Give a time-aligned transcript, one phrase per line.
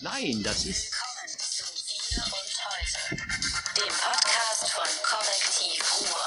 [0.00, 0.90] Nein, das ist.
[0.90, 1.64] Willkommen zu
[2.08, 2.32] Wir und
[2.64, 3.16] Heute,
[3.76, 6.24] dem Podcast von Korrektiv Ruhr.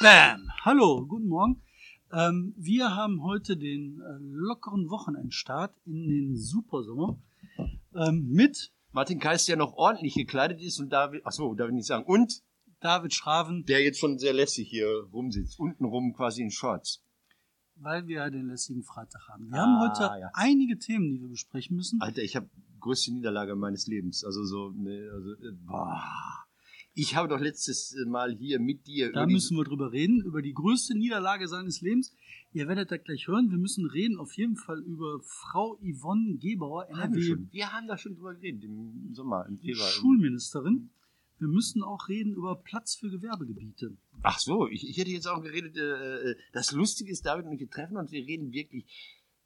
[0.00, 0.50] Bam!
[0.64, 1.62] Hallo, guten Morgen.
[2.12, 7.18] Ähm, wir haben heute den äh, lockeren Wochenendstart in den Supersommer
[7.94, 11.74] ähm, mit Martin Kais, der noch ordentlich gekleidet ist und David, ach so, darf ich
[11.74, 12.42] nicht sagen, und
[12.86, 17.02] David Schraven, der jetzt schon sehr lässig hier rumsitzt, untenrum quasi in Shorts.
[17.78, 19.50] weil wir ja den lässigen Freitag haben.
[19.50, 20.30] Wir Ah, haben heute ja.
[20.34, 22.00] einige Themen, die wir besprechen müssen.
[22.00, 22.48] Alter, ich habe
[22.80, 24.24] größte Niederlage meines Lebens.
[24.24, 26.02] Also so, ne, also, äh, boah.
[26.94, 30.54] Ich habe doch letztes Mal hier mit dir Da müssen wir drüber reden, über die
[30.54, 32.14] größte Niederlage seines Lebens.
[32.54, 33.50] Ihr werdet das gleich hören.
[33.50, 37.48] Wir müssen reden auf jeden Fall über Frau Yvonne Gebauer, haben wir, NRW schon.
[37.52, 39.88] wir haben da schon drüber geredet im Sommer, im Februar.
[39.90, 40.88] Schulministerin.
[41.38, 43.96] Wir müssen auch reden über Platz für Gewerbegebiete.
[44.22, 47.52] Ach so, ich, ich hätte jetzt auch geredet, äh, äh, das Lustige ist, David und
[47.52, 48.86] ich wir treffen uns, wir reden wirklich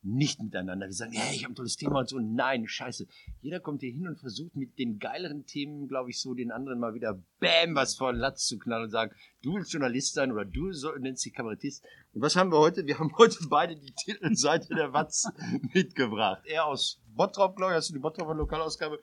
[0.03, 0.87] nicht miteinander.
[0.87, 2.19] Wir sagen, hey, ich habe ein tolles Thema und so.
[2.19, 3.07] Nein, scheiße.
[3.43, 6.79] Jeder kommt hier hin und versucht mit den geileren Themen, glaube ich, so den anderen
[6.79, 10.33] mal wieder Bäm was vor den Latz zu knallen und sagen, du willst Journalist sein
[10.33, 11.85] oder du soll, nennst dich Kabarettist.
[12.13, 12.87] Und was haben wir heute?
[12.87, 15.29] Wir haben heute beide die Titelseite der Watz
[15.75, 16.43] mitgebracht.
[16.47, 19.01] Er aus Bottrop, glaube ich, hast du die Bottroper Lokalausgabe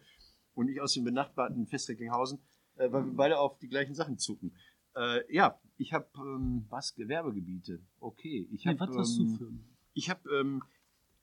[0.55, 2.39] und ich aus dem benachbarten Festreckinghausen,
[2.77, 4.55] äh, weil wir beide auf die gleichen Sachen zucken.
[4.95, 7.79] Äh, ja, ich habe ähm, was Gewerbegebiete.
[7.99, 9.51] Okay, ich Nee, habe was hast du ähm, für?
[9.93, 10.63] ich habe ähm,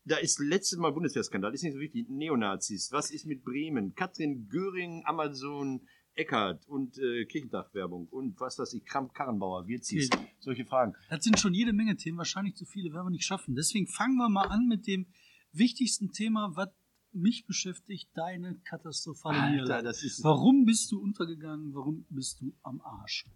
[0.04, 2.08] da ist letztes Mal Bundeswehrskandal, ist nicht so wichtig.
[2.10, 3.94] Neonazis, was ist mit Bremen?
[3.94, 5.80] Katrin Göring, Amazon,
[6.14, 10.26] Eckert und äh, Kirchendachwerbung und was weiß ich, Kramp Karrenbauer, Wirzis, Okay.
[10.38, 10.94] solche Fragen.
[11.10, 13.54] Das sind schon jede Menge Themen, wahrscheinlich zu viele werden wir nicht schaffen.
[13.56, 15.06] Deswegen fangen wir mal an mit dem
[15.52, 16.68] wichtigsten Thema, was
[17.14, 19.88] mich beschäftigt, deine katastrophale Niederlage.
[20.22, 21.74] Warum bist du untergegangen?
[21.74, 23.26] Warum bist du am Arsch?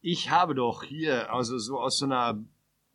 [0.00, 2.44] Ich habe doch hier, also so aus so einer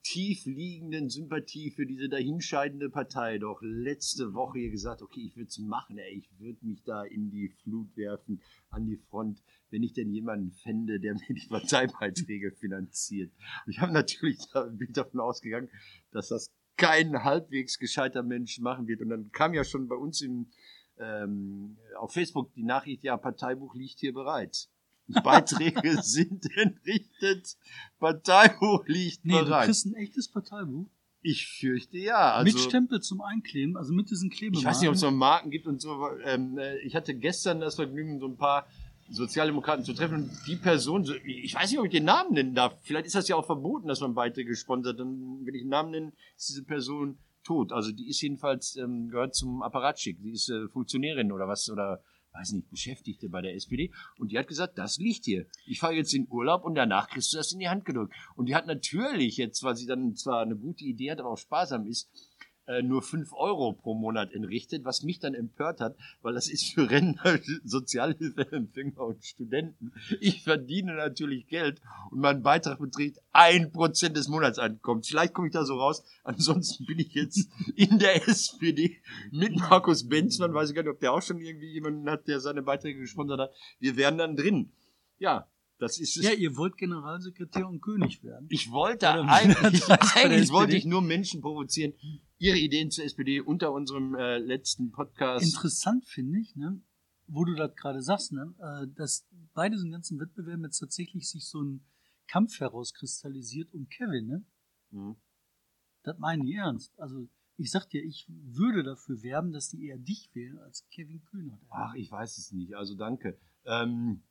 [0.04, 5.48] tief liegenden Sympathie für diese dahinscheidende Partei doch letzte Woche hier gesagt, okay, ich würde
[5.48, 9.82] es machen, ey, ich würde mich da in die Flut werfen, an die Front, wenn
[9.82, 13.32] ich denn jemanden fände, der mir die Parteibeiträge finanziert.
[13.66, 15.70] Und ich habe natürlich da, bin davon ausgegangen,
[16.12, 16.48] dass das
[16.78, 19.02] kein halbwegs gescheiter Mensch machen wird.
[19.02, 20.48] Und dann kam ja schon bei uns im,
[21.00, 24.68] ähm, auf Facebook die Nachricht, ja, Parteibuch liegt hier bereit.
[25.24, 27.58] Beiträge sind entrichtet,
[28.00, 29.66] Parteibuch liegt Nee, du bereit.
[29.66, 30.88] kriegst ein echtes Parteibuch.
[31.22, 32.34] Ich fürchte ja.
[32.34, 34.62] Also, mit Stempel zum Einkleben, also mit diesen Klebemaßen.
[34.62, 36.10] ich weiß nicht, ob es noch Marken gibt und so.
[36.26, 38.68] Ähm, äh, ich hatte gestern das Vergnügen, so ein paar
[39.14, 42.56] Sozialdemokraten zu treffen und die Person, so, ich weiß nicht, ob ich den Namen nennen
[42.56, 42.76] darf.
[42.82, 45.00] Vielleicht ist das ja auch verboten, dass man Beiträge sponsert.
[45.00, 47.72] Dann, wenn ich einen Namen nenne, ist diese Person tot.
[47.72, 50.20] Also die ist jedenfalls, ähm, gehört zum Apparatschick.
[50.22, 52.02] Die ist äh, Funktionärin oder was, oder
[52.34, 53.92] weiß nicht, Beschäftigte bei der SPD.
[54.18, 55.46] Und die hat gesagt, das liegt hier.
[55.68, 58.14] Ich fahre jetzt in Urlaub und danach kriegst du das in die Hand gedrückt.
[58.36, 61.38] Und die hat natürlich jetzt, weil sie dann zwar eine gute Idee hat, aber auch
[61.38, 62.10] sparsam ist,
[62.66, 66.74] äh, nur fünf Euro pro Monat entrichtet, was mich dann empört hat, weil das ist
[66.74, 69.92] für Rentner, Sozialhilfeempfänger und Studenten.
[70.20, 71.82] Ich verdiene natürlich Geld
[72.12, 75.08] und mein Beitrag beträgt ein Prozent des Monatseinkommens.
[75.08, 76.04] Vielleicht komme ich da so raus.
[76.24, 78.98] Ansonsten bin ich jetzt in der SPD
[79.32, 80.54] mit Markus Benzmann.
[80.54, 83.40] Weiß ich gar nicht, ob der auch schon irgendwie jemanden hat, der seine Beiträge gesponsert
[83.40, 83.52] hat.
[83.80, 84.72] Wir wären dann drin.
[85.20, 85.48] Ja,
[85.80, 88.48] das ist Ja, ihr wollt Generalsekretär und König werden.
[88.50, 89.84] ich wollte Oder- eigentlich,
[90.16, 91.94] eigentlich wollte ich nur Menschen provozieren,
[92.44, 95.46] ihre Ideen zur SPD unter unserem äh, letzten Podcast.
[95.46, 96.82] Interessant finde ich, ne,
[97.28, 101.46] wo du das gerade sagst, ne, äh, dass bei diesen ganzen Wettbewerben jetzt tatsächlich sich
[101.46, 101.86] so ein
[102.28, 104.46] Kampf herauskristallisiert um Kevin, ne?
[104.92, 105.16] Mhm.
[106.04, 107.00] Das meinen die ernst.
[107.00, 111.24] Also ich sag dir, ich würde dafür werben, dass die eher dich wählen als Kevin
[111.24, 111.62] Kühnert.
[111.70, 112.76] Ach, ich weiß es nicht.
[112.76, 113.40] Also danke.
[113.64, 114.22] Ähm,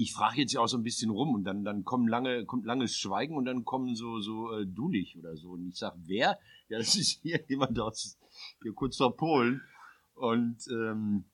[0.00, 2.64] ich frage jetzt ja auch so ein bisschen rum und dann, dann kommen lange, kommt
[2.64, 5.50] langes Schweigen und dann kommen so, so äh, du nicht oder so.
[5.50, 6.38] Und ich sag, wer?
[6.70, 8.18] Ja, das ist hier jemand aus
[8.62, 9.60] hier kurz vor Polen.
[10.14, 11.26] Und ähm,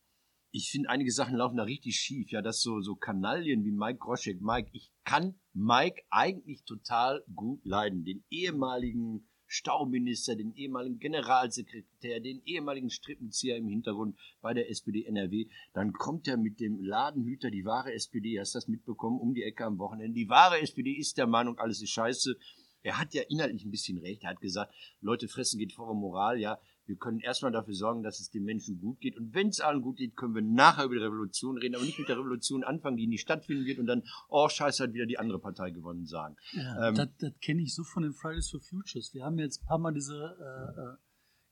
[0.50, 2.32] ich finde, einige Sachen laufen da richtig schief.
[2.32, 4.40] Ja, das so, so Kanaillen wie Mike Groschek.
[4.40, 8.04] Mike, ich kann Mike eigentlich total gut leiden.
[8.04, 15.46] Den ehemaligen Stauminister, den ehemaligen Generalsekretär, den ehemaligen Strippenzieher im Hintergrund bei der SPD NRW.
[15.72, 19.64] Dann kommt er mit dem Ladenhüter, die wahre SPD, hast das mitbekommen, um die Ecke
[19.64, 20.14] am Wochenende.
[20.14, 22.36] Die wahre SPD ist der Meinung, alles ist scheiße.
[22.82, 24.22] Er hat ja inhaltlich ein bisschen recht.
[24.22, 26.38] Er hat gesagt, Leute fressen geht vor Moral.
[26.38, 29.16] Ja, wir können erstmal dafür sorgen, dass es den Menschen gut geht.
[29.16, 31.98] Und wenn es allen gut geht, können wir nachher über die Revolution reden, aber nicht
[31.98, 35.18] mit der Revolution anfangen, die nie stattfinden wird und dann, oh Scheiße, hat wieder die
[35.18, 36.36] andere Partei gewonnen sagen.
[36.52, 39.12] Ja, Ähm, das, das kenne ich so von den Fridays for Futures.
[39.14, 40.96] Wir haben jetzt ein paar Mal diese äh, äh,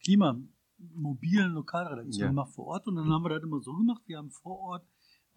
[0.04, 2.28] klimamobilen Lokalredaktionen Ja.
[2.28, 4.02] gemacht vor Ort und dann haben wir das immer so gemacht.
[4.06, 4.86] Wir haben vor Ort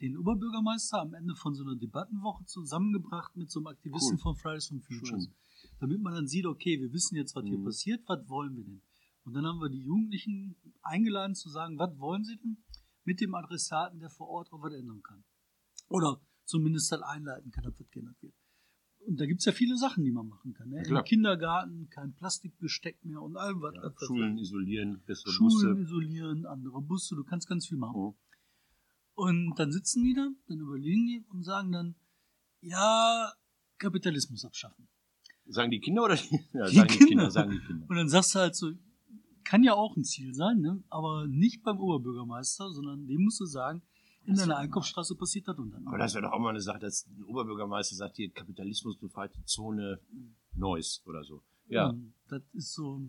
[0.01, 4.21] den Oberbürgermeister am Ende von so einer Debattenwoche zusammengebracht mit so einem Aktivisten Cool.
[4.21, 5.23] von Fridays for Futures.
[5.25, 5.33] Schön.
[5.79, 7.65] damit man dann sieht, okay, wir wissen jetzt, was hier Mhm.
[7.65, 8.81] passiert, was wollen wir denn?
[9.27, 12.63] Und dann haben wir die Jugendlichen eingeladen zu sagen, was wollen sie denn
[13.03, 15.25] mit dem Adressaten, der vor Ort auch was ändern kann.
[15.89, 18.33] Oder zumindest dann einleiten kann, dass was geändert wird.
[19.05, 20.69] Und da gibt es ja viele Sachen, die man machen kann.
[20.69, 20.81] Ne?
[20.87, 21.03] Im.
[21.03, 23.75] Kindergarten kein Plastikbesteck mehr und allem was.
[23.75, 25.81] Ja, was- was- Schulen isolieren, bessere Schulen Busse.
[25.81, 28.01] isolieren, andere Busse, du kannst ganz viel machen.
[28.01, 28.13] Mhm.
[29.15, 31.95] Und dann sitzen die da, dann überlegen die und sagen dann,
[32.61, 33.33] ja,
[33.77, 34.87] Kapitalismus abschaffen.
[35.47, 37.07] Sagen die Kinder oder die, ja, Die sagen die Kinder.
[37.07, 37.31] Kinder?
[37.31, 37.85] Sagen die Kinder.
[37.89, 38.71] Und dann sagst du halt so,
[39.47, 40.83] kann ja auch ein Ziel sein, ne?
[40.89, 43.81] aber nicht beim Oberbürgermeister, sondern dem musst du sagen,
[44.25, 45.87] in deiner Einkaufsstraße passiert das und dann.
[45.87, 50.01] Aber das wäre doch auch mal eine Sache, dass ein Oberbürgermeister sagt, hier kapitalismusbefreite Zone
[50.53, 51.43] Neuss oder so.
[51.69, 51.89] Ja.
[51.89, 53.01] Und Das ist so,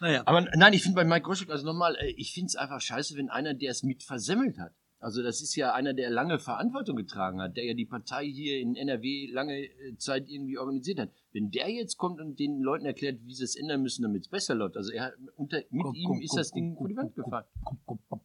[0.00, 0.22] naja.
[0.24, 3.16] Aber nein, ich finde bei Mike Groschek, also nochmal, äh, ich finde es einfach scheiße,
[3.16, 4.72] wenn einer, der es mit versemmelt hat.
[4.98, 8.58] Also das ist ja einer, der lange Verantwortung getragen hat, der ja die Partei hier
[8.60, 11.10] in NRW lange äh, Zeit irgendwie organisiert hat.
[11.32, 14.28] Wenn der jetzt kommt und den Leuten erklärt, wie sie es ändern müssen, damit es
[14.28, 16.96] besser läuft, also er unter, mit Komm, ihm komm, ist komm, das Ding vor die
[16.96, 17.44] Wand gefahren.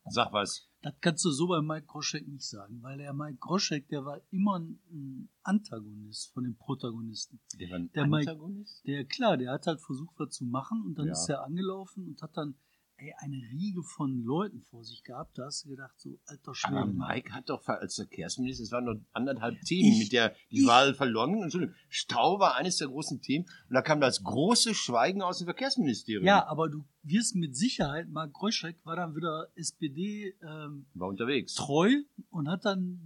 [0.09, 0.69] Sag was.
[0.81, 4.21] Das kannst du so bei Mike Groschek nicht sagen, weil der Mike Groschek, der war
[4.31, 7.39] immer ein Antagonist von den Protagonisten.
[7.59, 8.85] Der war ein Der Mike- Antagonist?
[8.87, 11.11] Der, klar, der hat halt versucht, was zu machen und dann Ja.
[11.11, 12.55] ist er angelaufen und hat dann
[13.01, 15.37] ey, eine Riege von Leuten vor sich gehabt.
[15.37, 16.77] Da hast du gedacht, so, alter Schwede.
[16.77, 20.61] Aber Mike hat doch als Verkehrsminister, es waren nur anderthalb Themen, Ich- mit der die
[20.61, 21.41] ich- Wahl verloren.
[21.41, 25.45] Entschuldigung, Stau war eines der großen Themen und da kam das große Schweigen aus dem
[25.45, 26.25] Verkehrsministerium.
[26.25, 31.55] Ja, aber du wirst mit Sicherheit, Mark Groschek war dann wieder SPD ähm, War unterwegs.
[31.55, 31.89] treu
[32.29, 32.99] und hat dann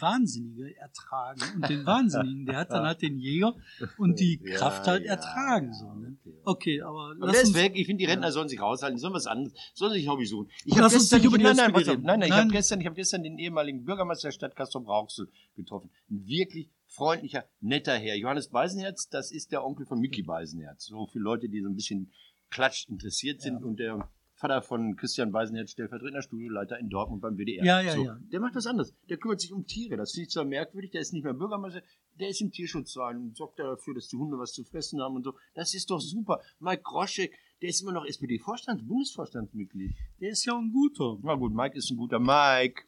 [0.00, 1.40] Wahnsinnige ertragen.
[1.56, 3.54] Und den Wahnsinnigen, der hat dann halt den Jäger
[3.98, 5.68] und die Ja, Kraft halt ja, ertragen.
[5.68, 6.16] ja, so, ne?
[6.44, 6.82] okay.
[6.82, 7.72] Aber Aber lass ist uns, weg.
[7.74, 8.96] Ich finde, die Rentner sollen sich raushalten.
[8.96, 9.52] Die sollen was anderes.
[9.74, 10.50] Sollen sich Hobby suchen.
[10.64, 13.38] Ich habe gestern, nicht nein, nein, nein, nein, ich habe gestern, ich habe gestern den
[13.38, 15.90] ehemaligen Bürgermeister der Stadt Castro Brauxel getroffen.
[16.10, 18.16] Ein wirklich freundlicher, netter Herr.
[18.16, 20.86] Johannes Beisenherz, das ist der Onkel von Mickey Beisenherz.
[20.86, 22.12] So für Leute, die so ein bisschen
[22.50, 27.64] klatsch interessiert sind und der Vater von Christian Beisenherz, stellvertretender Studioleiter in Dortmund beim WDR.
[27.64, 28.18] Ja, ja, so, ja.
[28.32, 28.94] Der macht das anders.
[29.08, 29.96] Der kümmert sich um Tiere.
[29.96, 30.90] Das finde ich zwar merkwürdig.
[30.90, 31.82] Der ist nicht mehr Bürgermeister.
[32.20, 35.24] Der ist im Tierschutzverein und sorgt dafür, dass die Hunde was zu fressen haben und
[35.24, 35.34] so.
[35.54, 36.40] Das ist doch super.
[36.60, 39.94] Mike Groschek, der ist immer noch SPD-Vorstand, Bundesvorstandsmitglied.
[40.20, 41.18] der ist ja ein guter.
[41.22, 42.82] Na gut, Mike ist ein guter Mike.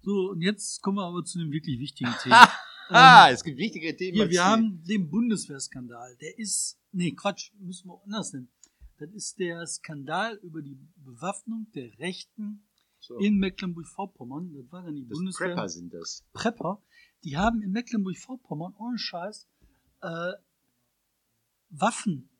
[0.00, 2.48] So, und jetzt kommen wir aber zu dem wirklich wichtigen Thema.
[2.88, 4.14] Ah, Ähm, es gibt wichtige Themen.
[4.16, 6.16] Hier, wir haben den Bundeswehrskandal.
[6.20, 8.48] Der ist, nee, Quatsch, müssen wir anders nennen.
[9.06, 12.64] Das ist der Skandal über die Bewaffnung der Rechten
[13.00, 14.54] so, in Mecklenburg-Vorpommern.
[14.54, 15.48] Das war dann die das Bundeswehr.
[15.48, 16.24] Prepper sind das.
[16.32, 16.82] Prepper.
[17.22, 19.46] Die haben in Mecklenburg-Vorpommern ohne Scheiß
[20.02, 20.32] äh,
[21.70, 22.30] Waffen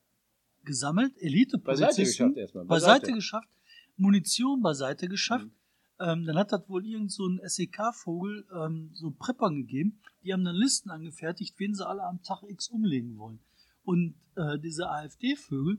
[0.64, 2.64] gesammelt, Beiseite Elite-Polizisten, geschafft erstmal.
[2.64, 3.49] beiseite geschafft,
[3.96, 5.46] Munition beiseite geschafft.
[5.46, 5.52] Mhm.
[6.00, 10.00] Ähm, dann hat das wohl irgend so ein SEK-Vogel ähm, so Preppern gegeben.
[10.22, 13.38] Die haben dann Listen angefertigt, wen sie alle am Tag X umlegen wollen.
[13.84, 15.78] Und äh, diese AfD-Vögel,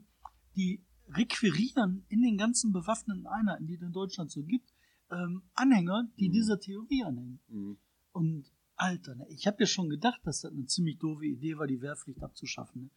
[0.55, 4.73] die requirieren in den ganzen bewaffneten Einheiten, die es in Deutschland so gibt,
[5.11, 6.33] ähm, Anhänger, die Mhm.
[6.33, 7.39] dieser Theorie anhängen.
[7.47, 7.77] Mhm.
[8.11, 11.67] Und Alter, ne, ich habe ja schon gedacht, dass das eine ziemlich doofe Idee war,
[11.67, 12.83] die Wehrpflicht abzuschaffen.
[12.83, 12.89] Ne?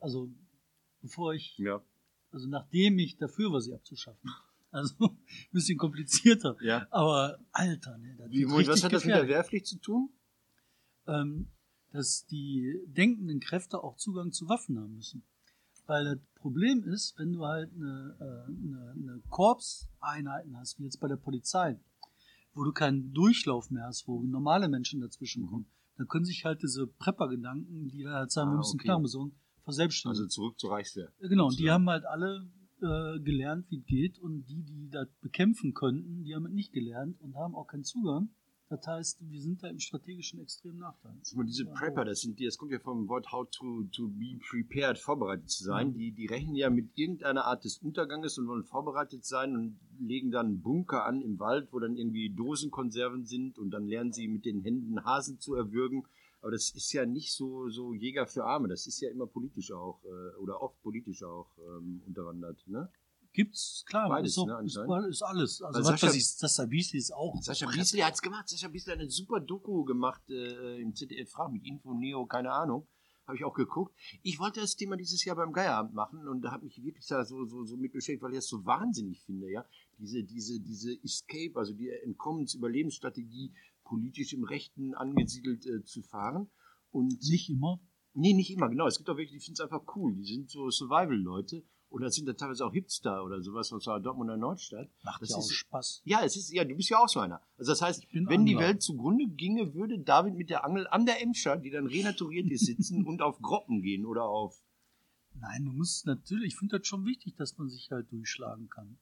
[0.00, 0.32] Also
[1.00, 1.84] bevor ich, Ja.
[2.30, 4.22] also nachdem ich dafür war, sie abzuschaffen.
[4.74, 5.18] Also ein
[5.52, 6.56] bisschen komplizierter.
[6.62, 6.86] ja.
[6.90, 9.28] Aber Alter, ne, das Wie, was hat das mit der.
[9.28, 10.08] Wehrpflicht zu tun?
[11.06, 11.50] ähm,
[11.90, 15.24] dass die denkenden Kräfte auch Zugang zu Waffen haben müssen.
[15.86, 21.00] Weil das Problem ist, wenn du halt eine, äh, eine, eine Korpseinheiten hast, wie jetzt
[21.00, 21.78] bei der Polizei,
[22.54, 26.62] wo du keinen Durchlauf mehr hast, wo normale Menschen dazwischen kommen, dann können sich halt
[26.62, 28.56] diese Prepper-Gedanken, die dann halt sagen, wir Mhm.
[28.56, 28.84] Ah, müssen okay.
[28.88, 29.32] Knarren besorgen,
[29.64, 30.24] verselbstständigen.
[30.24, 31.12] Also zurück zur Reichswehr.
[31.20, 32.48] Genau, und die haben halt alle
[32.80, 36.72] äh, gelernt, wie es geht und die, die das bekämpfen könnten, die haben es nicht
[36.72, 38.30] gelernt und haben auch keinen Zugang.
[38.72, 41.12] Das heißt, wir sind da im strategischen extremen Nachteil.
[41.34, 44.38] Mal, diese Prepper, das sind die, das kommt ja vom Wort how to, to be
[44.48, 45.88] prepared, vorbereitet zu sein.
[45.88, 45.94] Mhm.
[45.94, 50.30] Die, die rechnen ja mit irgendeiner Art des Unterganges und wollen vorbereitet sein und legen
[50.30, 54.26] dann einen Bunker an im Wald, wo dann irgendwie Dosenkonserven sind und dann lernen sie
[54.26, 56.06] mit den Händen Hasen zu erwürgen.
[56.40, 58.68] Aber das ist ja nicht so, so Jäger für Arme.
[58.68, 62.90] Das ist ja immer politisch auch, äh, oder oft politisch auch ähm, unterwandert, ne?
[63.32, 65.62] Gibt's, klar, Beides, ist, auch, ne, ist, ist alles.
[65.62, 67.40] Also, was Sascha- ich, das Sabisi ist auch.
[67.40, 68.48] Sascha Biesli hat's gemacht.
[68.48, 72.52] Sascha Biesli hat eine super Doku gemacht äh, im ZDF Frag mit Info Neo, keine
[72.52, 72.86] Ahnung.
[73.26, 73.94] Habe ich auch geguckt.
[74.22, 77.24] Ich wollte das Thema dieses Jahr beim Geierabend machen und da habe mich wirklich da
[77.24, 79.64] so, so, so mit beschäftigt, weil ich das so wahnsinnig finde, ja.
[79.98, 86.50] Diese, diese, diese Escape, also die Entkommens-Überlebensstrategie, politisch im Rechten angesiedelt äh, zu fahren.
[86.90, 87.80] Und Nicht immer.
[88.14, 88.86] Nee, nicht immer, genau.
[88.86, 90.14] Es gibt auch welche, die finden es einfach cool.
[90.14, 91.64] Die sind so Survival-Leute.
[91.92, 94.88] Oder sind da teilweise auch Hipster oder sowas, was war Dortmunder Nordstadt.
[95.04, 96.02] Macht Das ja auch ist- Spaß.
[96.04, 97.40] Ja, es ist, ja, du bist ja auch so einer.
[97.58, 98.68] Also das heißt, wenn die Angler.
[98.68, 102.66] Welt zugrunde ginge, würde David mit der Angel an der Emscher, die dann renaturiert ist,
[102.66, 104.60] sitzen und auf Groppen gehen oder auf
[105.34, 108.98] Nein, du musst natürlich, ich finde das schon wichtig, dass man sich halt durchschlagen kann.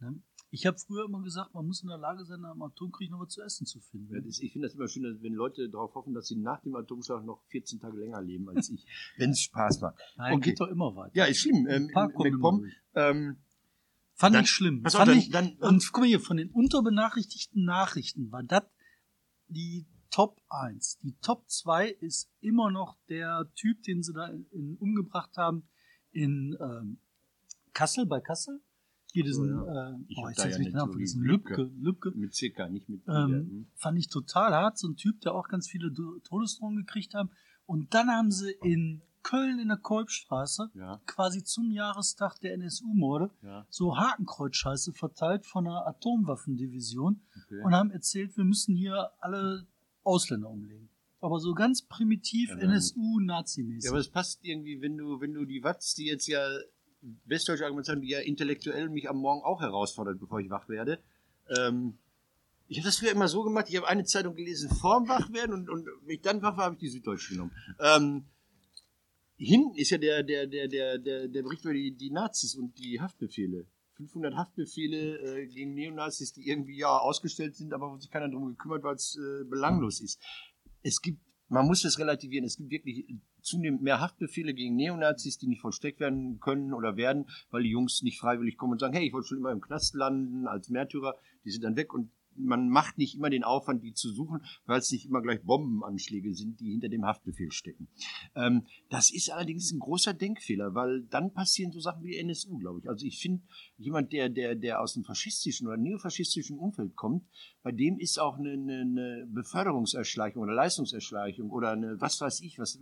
[0.00, 0.20] Ne?
[0.54, 3.30] Ich habe früher immer gesagt, man muss in der Lage sein, am Atomkrieg noch was
[3.30, 4.14] zu essen zu finden.
[4.14, 6.76] Ja, das, ich finde das immer schön, wenn Leute darauf hoffen, dass sie nach dem
[6.76, 8.86] Atomschlag noch 14 Tage länger leben als ich,
[9.18, 9.96] wenn es Spaß macht.
[10.16, 10.50] Nein, okay.
[10.50, 11.10] geht doch immer weiter.
[11.16, 11.66] Ja, ist schlimm.
[11.68, 13.36] Ähm, MacPom, ähm,
[14.14, 14.82] Fand Dann- ich schlimm.
[14.84, 18.44] pass auf, Fand dann- ich, dann- und guck mal hier, von den unterbenachrichtigten Nachrichten war
[18.44, 18.62] das
[19.48, 21.00] die Top 1.
[21.02, 25.66] Die Top 2 ist immer noch der Typ, den sie da in, in, umgebracht haben
[26.12, 26.98] in ähm,
[27.72, 28.60] Kassel, bei Kassel.
[29.14, 30.90] Hier diesen, So, äh, Ich oh, jetzt ja Namen Theorie.
[30.90, 31.22] vergessen.
[31.22, 31.70] Lübcke.
[31.78, 32.10] Lübcke.
[32.16, 34.76] Mit CK, nicht mit Ähm, ähm, fand ich total hart.
[34.76, 35.92] So ein Typ, der auch ganz viele
[36.24, 37.30] Todesdrohungen gekriegt haben.
[37.64, 43.30] Und dann haben sie in Köln in der Kolbstraße, Ja, quasi zum Jahrestag der NSU-Morde,
[43.42, 47.62] ja, so Hakenkreuzscheiße verteilt von einer Atomwaffendivision okay.
[47.62, 49.66] und haben erzählt, wir müssen hier alle
[50.02, 50.90] Ausländer umlegen.
[51.20, 53.84] Aber so ganz primitiv Ja, NSU-Nazi-mäßig.
[53.84, 56.46] Ja, aber es passt irgendwie, wenn du, wenn du die Watz, die jetzt ja
[57.24, 60.98] westdeutsche Argumentation, die ja intellektuell mich am Morgen auch herausfordert, bevor ich wach werde.
[61.56, 61.98] Ähm,
[62.66, 65.68] ich habe das früher immer so gemacht, ich habe eine Zeitung gelesen vorm Wachwerden und,
[65.68, 67.52] und wenn ich dann wach war, habe ich die Süddeutsche genommen.
[67.78, 68.24] Ähm,
[69.36, 72.78] hinten ist ja der, der, der, der, der, der Bericht über die, die Nazis und
[72.78, 73.66] die Haftbefehle.
[73.96, 78.46] 500 Haftbefehle äh, gegen Neonazis, die irgendwie ja ausgestellt sind, aber wo sich keiner drum
[78.46, 80.20] gekümmert, weil es äh, belanglos ist.
[80.82, 83.06] Es gibt, man muss es relativieren, es gibt wirklich
[83.44, 88.02] zunehmend mehr Haftbefehle gegen Neonazis, die nicht vollstreckt werden können oder werden, weil die Jungs
[88.02, 91.14] nicht freiwillig kommen und sagen, hey, ich wollte schon immer im Knast landen als Märtyrer,
[91.44, 94.78] die sind dann weg und man macht nicht immer den Aufwand, die zu suchen, weil
[94.78, 97.88] es nicht immer gleich Bombenanschläge sind, die hinter dem Haftbefehl stecken.
[98.34, 102.80] Ähm, das ist allerdings ein großer Denkfehler, weil dann passieren so Sachen wie NSU, glaube
[102.80, 102.88] ich.
[102.88, 103.42] Also ich finde,
[103.76, 107.24] jemand, der, der, der aus dem faschistischen oder neofaschistischen Umfeld kommt,
[107.62, 112.58] bei dem ist auch eine, eine, eine Beförderungserschleichung oder Leistungserschleichung oder eine, was weiß ich,
[112.58, 112.78] was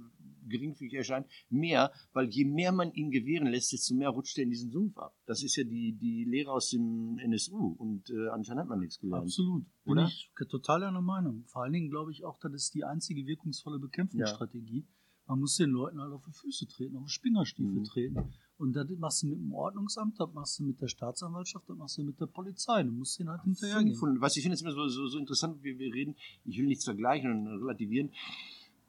[0.49, 4.51] geringfügig erscheint, mehr, weil je mehr man ihn gewähren lässt, desto mehr rutscht er in
[4.51, 5.15] diesen Sumpf ab.
[5.27, 8.99] Das ist ja die, die Lehre aus dem NSU und äh, anscheinend hat man nichts
[8.99, 9.25] gelernt.
[9.25, 9.65] Absolut.
[9.85, 10.07] Bin Oder?
[10.07, 11.45] ich total einer Meinung.
[11.47, 14.87] Vor allen Dingen glaube ich auch, das ist die einzige wirkungsvolle Bekämpfungsstrategie.
[15.27, 17.85] Man muss den Leuten halt auf die Füße treten, auf die Spingerstiefel Mhm.
[17.85, 18.33] treten.
[18.59, 21.99] Und das machst du mit dem Ordnungsamt, das machst du mit der Staatsanwaltschaft, das machst
[21.99, 22.83] du mit der Polizei.
[22.83, 23.95] Du musst denen halt hinterhergehen.
[23.95, 26.67] 500, was ich finde es immer so, so, so interessant, wie wir reden, ich will
[26.67, 28.11] nichts vergleichen und relativieren.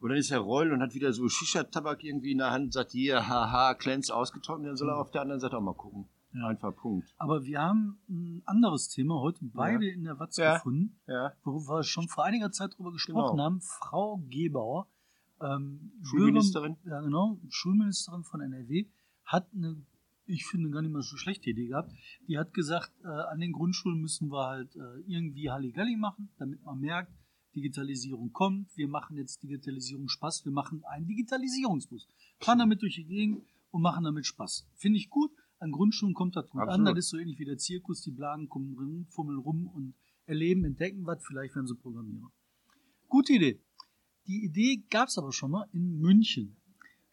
[0.04, 2.90] Und dann ist Herr Reul und hat wieder so Shisha-Tabak irgendwie in der Hand, sagt
[2.92, 6.04] hier, haha, Clens ausgetrocknet, dann soll er auf der anderen Seite auch mal gucken.
[6.34, 6.46] Ja.
[6.48, 7.08] Einfach Punkt.
[7.16, 10.56] Aber wir haben ein anderes Thema heute beide in der Watz Ja.
[10.56, 11.32] gefunden, Ja.
[11.42, 13.44] worüber wir schon vor einiger Zeit drüber gesprochen Genau.
[13.44, 13.60] haben.
[13.62, 14.88] Frau Gebauer,
[15.40, 16.76] ähm, Schulministerin.
[16.82, 18.84] Bürger, ja genau, Schulministerin von NRW,
[19.24, 19.86] hat eine,
[20.26, 21.90] ich finde gar nicht mal so schlechte Idee gehabt.
[22.28, 26.62] Die hat gesagt, äh, an den Grundschulen müssen wir halt äh, irgendwie Halligalli machen, damit
[26.62, 27.10] man merkt,
[27.54, 28.76] Digitalisierung kommt.
[28.76, 30.44] Wir machen jetzt Digitalisierung Spaß.
[30.44, 32.08] Wir machen einen Digitalisierungsbus.
[32.40, 34.66] Fahren damit durch die Gegend und machen damit Spaß.
[34.76, 35.30] Finde ich gut.
[35.58, 36.84] An Grundschulen kommt das gut an.
[36.84, 38.02] Das ist so ähnlich wie der Zirkus.
[38.02, 39.94] Die Blagen kommen rum, fummeln rum und
[40.26, 41.22] erleben, entdecken was.
[41.24, 42.30] Vielleicht werden sie Programmierer.
[43.08, 43.60] Gute Idee.
[44.26, 46.56] Die Idee gab es aber schon mal in München.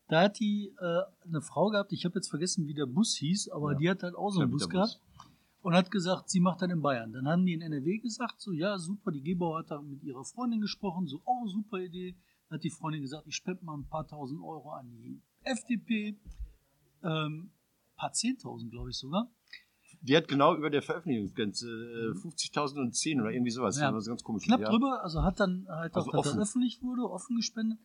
[0.07, 3.49] Da hat die äh, eine Frau gehabt, ich habe jetzt vergessen, wie der Bus hieß,
[3.49, 3.77] aber Ja.
[3.77, 5.01] die hat halt auch so einen Ja, Bus der Bus.
[5.61, 7.13] Und hat gesagt, sie macht dann in Bayern.
[7.13, 10.23] Dann haben die in NRW gesagt, so ja, super, die Gebauer hat da mit ihrer
[10.23, 12.15] Freundin gesprochen, so, oh, super Idee.
[12.49, 16.19] Dann hat die Freundin gesagt, ich spende mal ein paar tausend Euro an die FDP.
[17.03, 17.51] Ähm,
[17.95, 19.31] paar zehntausend, glaube ich sogar.
[20.01, 23.79] Die hat genau über der Veröffentlichungsgrenze äh, 50.000 und 10 oder irgendwie sowas.
[23.79, 23.91] Ja.
[23.91, 24.45] Das ganz komisch.
[24.45, 24.69] Knapp ja.
[24.69, 27.77] drüber, also hat dann halt Also auch, dass öffentlich wurde, offen gespendet,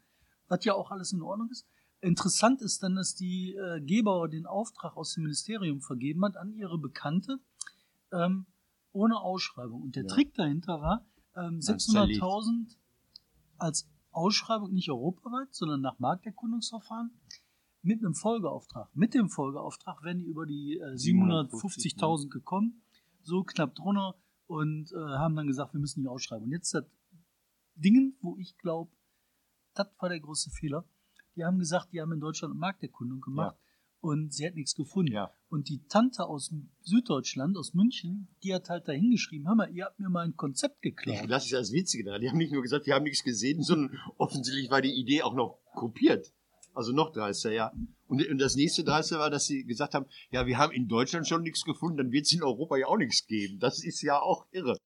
[0.49, 1.67] was ja auch alles in Ordnung ist.
[2.01, 6.55] Interessant ist dann, dass die äh, Gebauer den Auftrag aus dem Ministerium vergeben hat an
[6.55, 7.39] ihre Bekannte,
[8.13, 8.47] ähm,
[8.93, 9.83] ohne Ausschreibung.
[9.83, 10.09] Und der Ja.
[10.09, 12.77] Trick dahinter war, ähm, Dann 600.000
[13.59, 17.11] als Ausschreibung nicht europaweit, sondern nach Markterkundungsverfahren
[17.83, 18.89] mit einem Folgeauftrag.
[18.95, 22.83] Mit dem Folgeauftrag wären die über die äh, 750.000 gekommen,
[23.23, 26.45] so knapp drunter und äh, haben dann gesagt, wir müssen die ausschreiben.
[26.47, 26.85] Und jetzt das
[27.75, 28.91] Dingen, wo ich glaube,
[29.75, 30.85] das war der große Fehler.
[31.37, 33.57] Die haben gesagt, die haben in Deutschland eine Markterkundung gemacht
[34.01, 35.13] und sie hat nichts gefunden.
[35.13, 35.33] Ja.
[35.49, 39.85] Und die Tante aus Süddeutschland, aus München, die hat halt da hingeschrieben, hör mal, ihr
[39.85, 41.29] habt mir mal ein Konzept geklaut.
[41.29, 42.21] Das ist das Witzige daran.
[42.21, 45.35] Die haben nicht nur gesagt, wir haben nichts gesehen, sondern offensichtlich war die Idee auch
[45.35, 46.33] noch kopiert.
[46.75, 47.73] Also noch dreister, ja.
[48.07, 51.27] Und, und das nächste dreister war, dass sie gesagt haben, ja, wir haben in Deutschland
[51.27, 53.59] schon nichts gefunden, dann wird es in Europa ja auch nichts geben.
[53.59, 54.77] Das ist ja auch irre.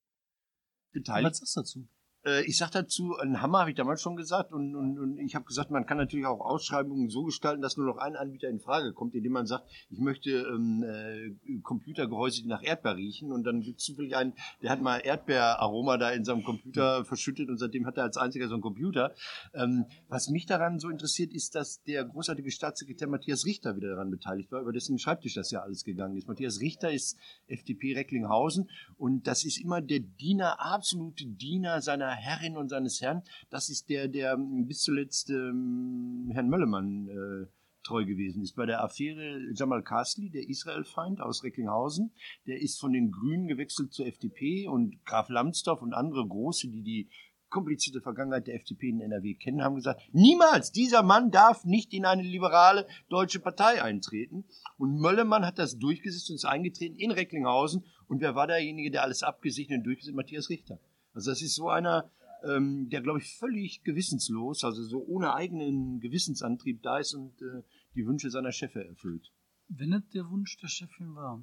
[0.92, 1.32] Beteiligt.
[1.32, 1.88] Was sagst du dazu?
[2.24, 5.34] Äh, ich sage dazu, ein Hammer habe ich damals schon gesagt und, und, und ich
[5.34, 8.60] habe gesagt, man kann natürlich auch Ausschreibungen so gestalten, dass nur noch ein Anbieter in
[8.60, 13.44] Frage kommt, indem man sagt, ich möchte ähm, äh, Computergehäuse, die nach Erdbeer riechen und
[13.44, 17.58] dann gibt es zufällig einen, der hat mal Erdbeeraroma da in seinem Computer verschüttet und
[17.58, 19.14] seitdem hat er als einziger so einen Computer.
[19.54, 24.10] Ähm, was mich daran so interessiert, ist, dass der großartige Staatssekretär Matthias Richter wieder daran
[24.10, 26.28] beteiligt war, über dessen Schreibtisch das ja alles gegangen ist.
[26.28, 32.56] Matthias Richter ist FDP Recklinghausen und das ist immer der Diener, absolute Diener seiner Herrin
[32.56, 33.22] und seines Herrn.
[33.50, 37.46] Das ist der, der bis zuletzt ähm, Herrn Möllemann äh,
[37.82, 38.56] treu gewesen ist.
[38.56, 42.12] Bei der Affäre Jamal Kasli, der Israel-Feind aus Recklinghausen,
[42.46, 46.82] der ist von den Grünen gewechselt zur FDP und Graf Lambsdorff und andere Große, die
[46.82, 47.10] die
[47.50, 52.06] komplizierte Vergangenheit der FDP in NRW kennen, haben gesagt, niemals, dieser Mann darf nicht in
[52.06, 54.44] eine liberale deutsche Partei eintreten.
[54.78, 57.84] Und Möllemann hat das durchgesetzt und ist eingetreten in Recklinghausen.
[58.06, 60.16] Und wer war derjenige, der alles abgesichert und durchgesetzt?
[60.16, 60.78] Matthias Richter.
[61.12, 62.10] Also das ist so einer,
[62.44, 67.62] ähm, der, glaube ich, völlig gewissenslos, also so ohne eigenen Gewissensantrieb da ist und äh,
[67.94, 69.32] die Wünsche seiner Chefe erfüllt.
[69.68, 71.42] Wenn es der Wunsch der Chefin war.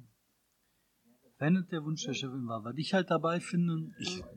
[1.38, 2.64] Wenn es der Wunsch der Chefin war.
[2.64, 3.90] Was ich halt dabei finde,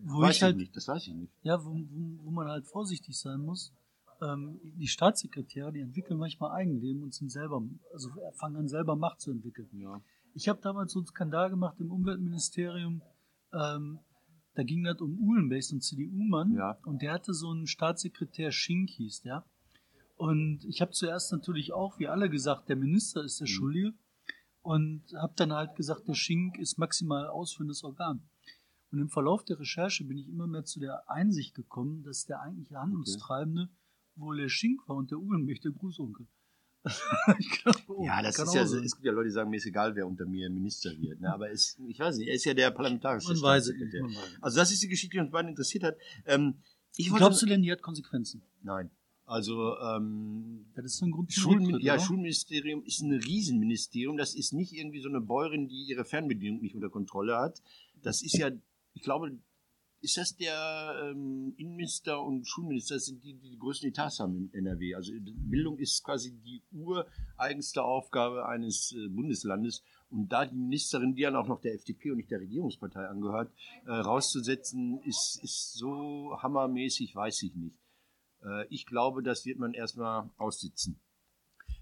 [0.03, 1.33] wo weiß ich halt, nicht, das weiß ich nicht.
[1.41, 3.73] ja, wo, wo, wo man halt vorsichtig sein muss,
[4.21, 7.61] ähm, die Staatssekretäre, die entwickeln manchmal Eigenleben und sind selber,
[7.91, 9.69] also fangen an selber Macht zu entwickeln.
[9.73, 10.01] Ja.
[10.35, 13.01] Ich habe damals so einen Skandal gemacht im Umweltministerium.
[13.51, 13.99] Ähm,
[14.53, 16.53] da ging das um Uhlenberg, so ein CDU-Mann.
[16.55, 16.77] Ja.
[16.85, 19.45] Und der hatte so einen Staatssekretär Schink hieß der.
[20.17, 23.51] Und ich habe zuerst natürlich auch, wie alle gesagt, der Minister ist der Mhm.
[23.51, 23.93] Schuldige.
[24.61, 28.21] Und habe dann halt gesagt, der Schink ist maximal ausführendes Organ.
[28.91, 32.41] Und im Verlauf der Recherche bin ich immer mehr zu der Einsicht gekommen, dass der
[32.41, 33.69] eigentliche Handlungstreibende
[34.15, 36.27] wohl der Schink war und der Uhlenberg der Grußonkel.
[37.87, 38.83] Oh, Ja, das ist ja, sein.
[38.83, 41.21] es gibt ja Leute, die sagen, mir ist egal, wer unter mir Minister wird.
[41.21, 41.33] Ne?
[41.33, 43.41] Aber es, ich weiß nicht, er ist ja der parlamentarische Man nicht.
[43.41, 44.03] Staatssekretär.
[44.03, 44.37] Weiß.
[44.41, 45.97] Also das ist die Geschichte, die uns beiden interessiert hat.
[46.25, 46.55] Ähm,
[46.95, 48.41] ich wollte, Glaubst du denn, die hat Konsequenzen?
[48.63, 48.89] Nein.
[49.25, 52.03] Also ähm, Das ist so ein Grund Schulmin Rücktritt, ja, oder?
[52.03, 54.17] Schulministerium ist ein Riesenministerium.
[54.17, 57.61] Das ist nicht irgendwie so eine Bäuerin, die ihre Fernbedienung nicht unter Kontrolle hat.
[58.01, 58.51] Das ist ja,
[58.93, 59.37] ich glaube,
[60.01, 64.35] ist das der ähm, Innenminister und Schulminister, das sind die, die die größten Etats haben
[64.35, 64.95] in NRW.
[64.95, 69.83] Also Bildung ist quasi die ureigenste Aufgabe eines äh, Bundeslandes.
[70.09, 73.53] Und da die Ministerin, die dann auch noch der FDP und nicht der Regierungspartei angehört,
[73.85, 77.77] äh, rauszusetzen, ist, ist so hammermäßig, weiß ich nicht.
[78.43, 80.99] Äh, ich glaube, das wird man erstmal aussitzen.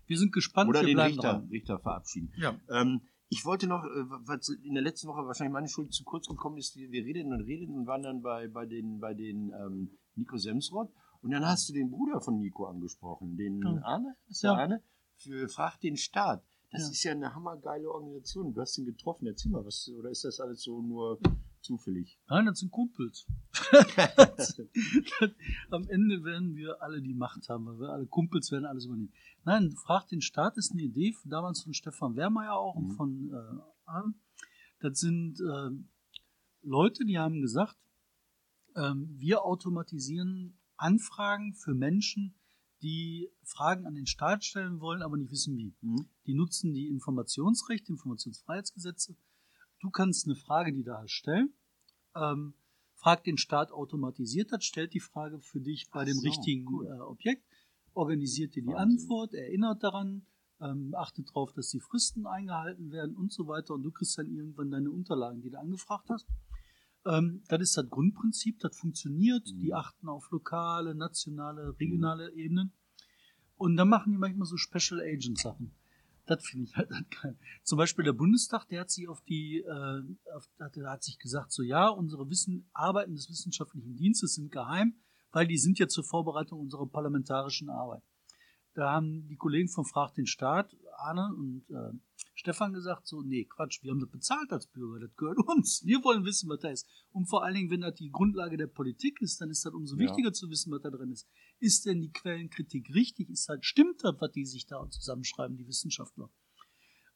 [0.07, 1.47] Wir sind gespannt, Oder wir den Richter, dran.
[1.49, 2.33] Richter verabschieden.
[2.37, 2.59] Ja.
[2.69, 6.27] Ähm, ich wollte noch, äh, was in der letzten Woche wahrscheinlich meine Schuld zu kurz
[6.27, 9.51] gekommen ist, wir, wir redeten und redeten und waren dann bei, bei den, bei den
[9.53, 13.81] ähm, Nico Semsrott und dann hast du den Bruder von Nico angesprochen, den Ja.
[13.83, 14.57] Arne, ist der Ja.
[14.57, 14.83] Arne,
[15.15, 16.43] für Frag den Staat.
[16.71, 16.89] Das Ja.
[16.89, 18.53] ist ja eine hammergeile Organisation.
[18.53, 21.19] Du hast ihn getroffen, erzähl mal was, oder ist das alles so nur
[21.61, 22.19] zufällig?
[22.29, 23.27] Nein, das sind Kumpels.
[25.71, 29.13] Am Ende werden wir alle die Macht haben, weil wir alle Kumpels werden alles übernehmen.
[29.45, 32.95] Nein, Frag den Staat ist eine Idee, damals von Stefan Wehrmeier auch und Mhm.
[32.95, 33.29] von
[33.87, 34.01] äh.
[34.79, 35.71] Das sind äh,
[36.61, 37.77] Leute, die haben gesagt,
[38.75, 42.35] ähm, wir automatisieren Anfragen für Menschen,
[42.81, 45.75] die Fragen an den Staat stellen wollen, aber nicht wissen wie.
[45.81, 46.09] Mhm.
[46.25, 49.17] Die nutzen die Informationsrechte, Informationsfreiheitsgesetze.
[49.79, 51.53] Du kannst eine Frage, die da hast, stellen.
[52.15, 52.53] Ähm,
[52.95, 56.67] fragt den Staat automatisiert hat, stellt die Frage für dich bei Ach dem so, richtigen
[56.67, 56.87] cool.
[56.87, 57.45] äh, Objekt,
[57.93, 58.99] organisiert dir die Wahnsinn.
[58.99, 60.25] Antwort, erinnert daran,
[60.59, 63.73] ähm, achtet darauf, dass die Fristen eingehalten werden und so weiter.
[63.75, 66.27] Und du kriegst dann irgendwann deine Unterlagen, die du angefragt hast.
[67.05, 69.47] Ähm, das ist das Grundprinzip, das funktioniert.
[69.47, 69.59] Mhm.
[69.59, 72.73] Die achten auf lokale, nationale, regionale Ebenen.
[73.55, 75.71] Und dann machen die manchmal so Special Agent Sachen.
[76.29, 76.89] Das finde ich halt
[77.21, 77.35] geil.
[77.63, 81.51] Zum Beispiel der Bundestag, der hat sich auf die, äh, auf, hat, hat sich gesagt,
[81.51, 84.93] so ja, unsere Wissen, Arbeiten des wissenschaftlichen Dienstes sind geheim,
[85.31, 88.03] weil die sind ja zur Vorbereitung unserer parlamentarischen Arbeit.
[88.75, 91.91] Da haben die Kollegen von Frag den Staat, Arne und äh,
[92.35, 95.83] Stefan gesagt, so, nee, Quatsch, wir haben das bezahlt als Bürger, das gehört uns.
[95.85, 96.87] Wir wollen wissen, was da ist.
[97.11, 99.95] Und vor allen Dingen, wenn das die Grundlage der Politik ist, dann ist das umso
[99.95, 100.01] Ja.
[100.03, 101.27] wichtiger zu wissen, was da drin ist.
[101.59, 103.29] Ist denn die Quellenkritik richtig?
[103.29, 106.29] Ist halt, stimmt das, was die sich da zusammenschreiben, die Wissenschaftler?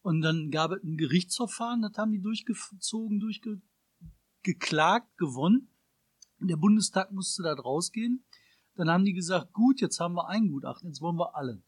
[0.02, 3.22] Und dann gab es ein Gerichtsverfahren, das haben die durchgezogen,
[4.41, 5.69] durchgeklagt, gewonnen.
[6.39, 8.26] Der Bundestag musste da rausgehen.
[8.76, 11.63] Dann haben die gesagt, gut, jetzt haben wir ein Gutachten, jetzt wollen wir alle.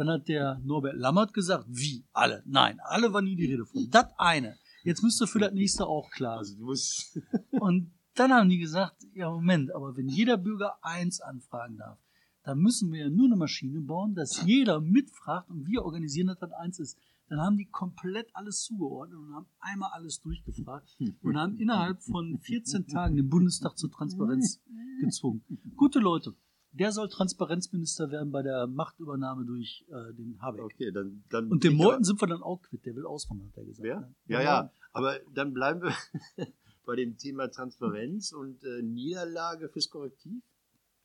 [0.00, 2.42] Dann hat der Norbert Lammert gesagt, wie alle?
[2.46, 3.86] Nein, alle war nie die Rede von.
[3.90, 4.56] Das eine.
[4.82, 6.58] Jetzt müsste für das nächste auch klar Also sein.
[6.60, 11.76] du musst, Und dann haben die gesagt, ja Moment, aber wenn jeder Bürger eins anfragen
[11.76, 11.98] darf,
[12.44, 16.38] dann müssen wir ja nur eine Maschine bauen, dass jeder mitfragt und wir organisieren, dass
[16.38, 16.96] das eins ist.
[17.28, 22.38] Dann haben die komplett alles zugeordnet und haben einmal alles durchgefragt und haben innerhalb von
[22.38, 24.62] 14 Tagen den Bundestag zur Transparenz
[25.02, 25.44] gezwungen.
[25.76, 26.34] Gute Leute.
[26.72, 30.62] Der soll Transparenzminister werden bei der Machtübernahme durch äh, den Habeck.
[30.62, 32.84] Okay, dann, dann Und dem ich Morten sind wir dann auch quitt.
[32.86, 33.84] Der will auswandern, hat er gesagt.
[33.84, 34.00] Wer?
[34.00, 34.14] ne?
[34.26, 34.72] Ja, ja.
[34.92, 35.94] Aber dann bleiben wir
[36.86, 40.42] bei dem Thema Transparenz und äh, Niederlage fürs Korrektiv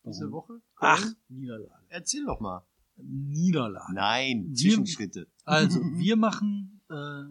[0.06, 0.32] diese?
[0.32, 0.62] Woche.
[0.78, 1.84] Ach, Niederlage.
[1.90, 2.64] Erzähl doch mal.
[2.98, 3.94] Niederlage.
[3.94, 5.28] Nein, Wir- Zwischenschritte.
[5.46, 7.24] Also, wir machen, äh,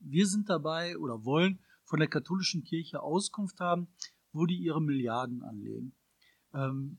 [0.00, 3.88] wir sind dabei oder wollen von der katholischen Kirche Auskunft haben,
[4.32, 5.92] wo die ihre Milliarden anlegen.
[6.54, 6.98] Ähm,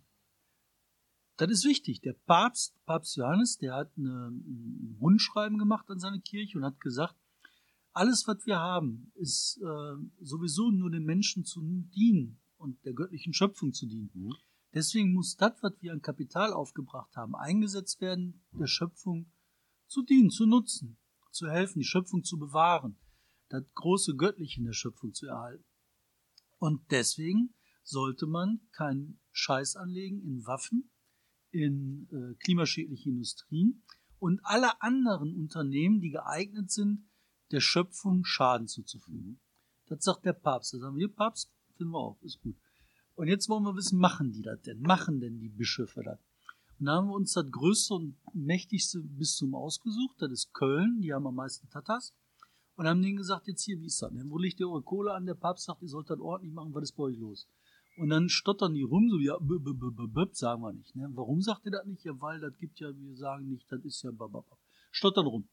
[1.42, 2.02] das ist wichtig.
[2.02, 6.80] Der Papst, Papst Johannes, der hat eine, ein Rundschreiben gemacht an seine Kirche und hat
[6.80, 7.16] gesagt,
[7.94, 13.34] alles, was wir haben, ist äh, sowieso nur den Menschen zu dienen und der göttlichen
[13.34, 14.12] Schöpfung zu dienen.
[14.14, 14.34] Mhm.
[14.74, 19.32] Deswegen muss das, was wir an Kapital aufgebracht haben, eingesetzt werden, der Schöpfung
[19.88, 20.98] zu dienen, zu nutzen,
[21.32, 22.98] zu helfen, die Schöpfung zu bewahren,
[23.50, 25.66] das große Göttliche in der Schöpfung zu erhalten.
[26.60, 30.91] Und deswegen sollte man keinen Scheiß anlegen in Waffen,
[31.52, 33.84] in äh, klimaschädliche Industrien
[34.20, 37.06] und alle anderen Unternehmen, die geeignet sind,
[37.52, 39.40] der Schöpfung Schaden zuzufügen.
[39.88, 40.74] Das sagt der Papst.
[40.74, 42.56] Da sagen wir, Papst, finden wir auch, ist gut.
[43.16, 44.82] Und jetzt wollen wir wissen, machen die das denn?
[44.82, 46.20] Machen denn die Bischöfe das?
[46.80, 51.14] Und da haben wir uns das größte und mächtigste Bistum ausgesucht, das ist Köln, die
[51.14, 52.14] haben am meisten Tatas.
[52.76, 54.32] Und haben denen gesagt, jetzt hier, wie ist das denn?
[54.32, 55.26] Wo liegt ihr eure Kohle an?
[55.26, 57.48] Der Papst sagt, ihr sollt das ordentlich machen, was ist bei euch los?
[58.02, 60.96] Und dann stottern die rum, so ja, b, b, b, sagen wir nicht.
[60.96, 61.08] Ne?
[61.14, 62.04] Warum sagt ihr das nicht?
[62.04, 64.58] Ja, weil das gibt ja, wir sagen nicht, das ist ja, bababab.
[64.90, 65.48] Stottern rum.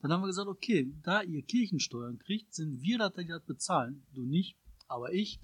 [0.00, 4.04] Dann haben wir gesagt, okay, da ihr Kirchensteuern kriegt, sind wir das, die das bezahlen.
[4.12, 5.40] Du nicht, aber ich.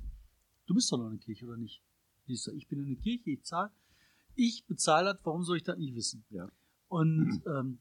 [0.67, 1.83] Du bist doch noch eine Kirche, oder nicht?
[2.27, 3.71] Siehst du, ich bin in der Kirche, ich zahle.
[4.35, 6.27] Ich bezahle das, warum soll ich das nicht wissen?
[6.29, 6.47] Ja.
[6.89, 7.81] Und ähm,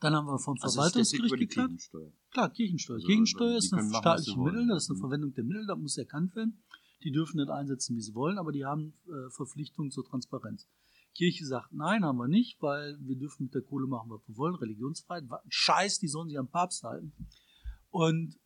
[0.00, 1.68] dann haben wir vom Also Verwaltungsgericht geklagt.
[1.68, 2.12] Kirchensteuer.
[2.30, 2.96] Klar, Kirchensteuer.
[2.96, 4.54] Also, Kirchensteuer ist können eine machen, was sie staatliche wollen.
[4.54, 5.00] Mittel, das ist eine Mhm.
[5.02, 6.62] Verwendung der Mittel, das muss erkannt werden.
[7.04, 10.68] Die dürfen nicht einsetzen, wie sie wollen, aber die haben äh, Verpflichtungen zur Transparenz.
[11.14, 14.36] Kirche sagt, nein, haben wir nicht, weil wir dürfen mit der Kohle machen, was wir
[14.36, 17.12] wollen, Religionsfreiheit, Scheiß, die sollen sich am Papst halten.
[17.90, 18.38] Und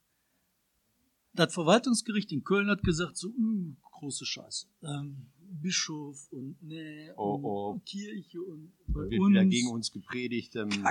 [1.33, 4.67] das Verwaltungsgericht in Köln hat gesagt, so, "Mm, große Scheiße.
[4.83, 7.81] Ähm, Bischof und nee, Oh, und oh.
[7.87, 9.31] Kirche und bei Wird uns.
[9.31, 10.83] wieder gegen uns gepredigt im Dom.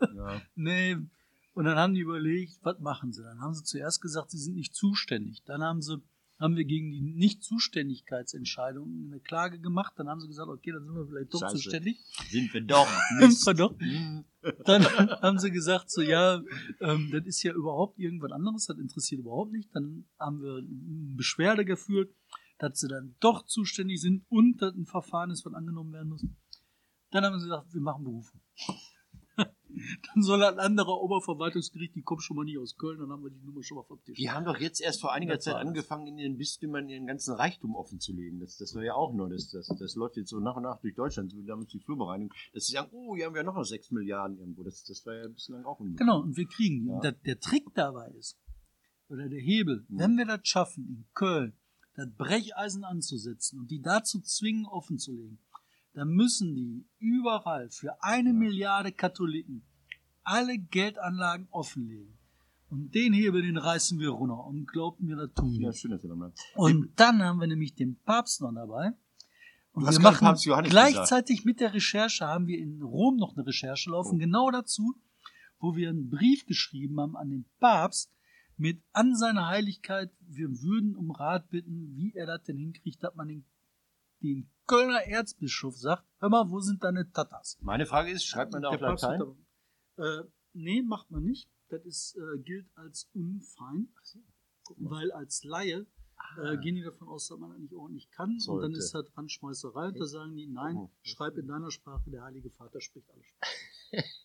[0.16, 0.40] Ja.
[0.54, 0.96] Nee.
[1.54, 3.22] Und dann haben die überlegt, was machen sie?
[3.22, 5.42] Dann haben sie zuerst gesagt, sie sind nicht zuständig.
[5.44, 6.00] Dann haben sie,
[6.44, 9.94] haben wir gegen die Nichtzuständigkeitsentscheidung eine Klage gemacht.
[9.96, 11.54] Dann haben sie gesagt, okay, dann sind wir vielleicht doch Scheiße.
[11.54, 12.04] zuständig.
[12.28, 12.86] Sind wir doch.
[13.18, 13.80] Sind wir doch.
[13.80, 14.26] Hm.
[14.66, 14.84] Dann
[15.22, 16.42] haben sie gesagt, so ja,
[16.80, 19.74] ähm, das ist ja überhaupt irgendwas anderes, das interessiert überhaupt nicht.
[19.74, 22.14] Dann haben wir eine Beschwerde geführt,
[22.58, 26.26] dass sie dann doch zuständig sind und dass ein Verfahren ist, was angenommen werden muss.
[27.10, 28.38] Dann haben sie gesagt, wir machen Berufung.
[30.14, 33.30] Dann soll ein anderer Oberverwaltungsgericht, die kommen schon mal nicht aus Köln, dann haben wir
[33.30, 34.16] die Nummer schon mal vom Tisch.
[34.16, 37.74] Die haben doch jetzt erst vor einiger Zeit angefangen, in ihren Bistümern ihren ganzen Reichtum
[37.74, 38.40] offenzulegen.
[38.40, 40.80] Das, das war ja auch nur, das, das, das läuft jetzt so nach und nach
[40.80, 43.62] durch Deutschland, so wie damals die Flurbereinigung, dass sie sagen, oh, hier haben wir noch
[43.62, 44.62] 6 Milliarden irgendwo.
[44.62, 45.98] Das, das war ja bislang auch unmöglich.
[45.98, 46.88] Genau, und wir kriegen die.
[46.88, 46.94] Ja.
[46.96, 48.38] Und der, der Trick dabei ist,
[49.08, 49.98] oder der Hebel, Mhm.
[49.98, 51.54] wenn wir das schaffen, in Köln
[51.96, 55.38] das Brecheisen anzusetzen und die dazu zwingen, offen zu legen,
[55.94, 59.64] dann müssen die überall für eine Milliarde Katholiken
[60.22, 62.18] alle Geldanlagen offenlegen.
[62.68, 64.44] Und den Hebel, den reißen wir runter.
[64.44, 65.66] Und glaubt mir, das tun wir.
[65.66, 66.32] Ja, schön, dass ihr nochmal.
[66.56, 68.92] Und dann haben wir nämlich den Papst noch dabei.
[69.72, 74.16] Und wir machen gleichzeitig mit der Recherche haben wir in Rom noch eine Recherche laufen,
[74.16, 74.18] Oh.
[74.18, 74.94] genau dazu,
[75.58, 78.12] wo wir einen Brief geschrieben haben an den Papst
[78.56, 83.14] mit an seine Heiligkeit, wir würden um Rat bitten, wie er das denn hinkriegt, dass
[83.16, 83.44] man den,
[84.22, 87.58] den Kölner Erzbischof sagt, hör mal, wo sind deine Tatas?
[87.60, 89.20] Meine Frage ist, schreibt man da auf Latein?
[89.96, 91.48] da- Äh, nee, macht man nicht.
[91.68, 93.88] Das ist, äh, gilt als unfein,
[94.76, 95.86] weil als Laie
[96.42, 98.30] äh, gehen die davon aus, dass man das nicht ordentlich kann.
[98.30, 98.62] Und Sollte.
[98.68, 99.88] dann ist das Randschmeißerei.
[99.88, 100.90] Und da sagen die, nein, Oh.
[101.02, 103.52] schreib in deiner Sprache, der Heilige Vater spricht alle Sprachen.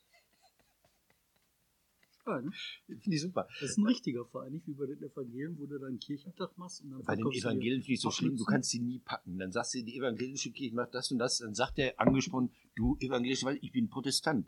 [2.41, 2.52] ne?
[2.88, 3.47] Finde ich super.
[3.60, 6.82] Das ist ein richtiger Verein, nicht wie bei den Evangelien, wo du dann Kirchentag machst.
[6.84, 9.38] Und dann Bei den Evangelien finde ich so schlimm, du kannst sie nie packen.
[9.38, 12.97] Dann sagst du, die evangelische Kirche macht das und das, dann sagt der angesprochen, du
[12.99, 14.47] evangelische, weil ich bin Protestant.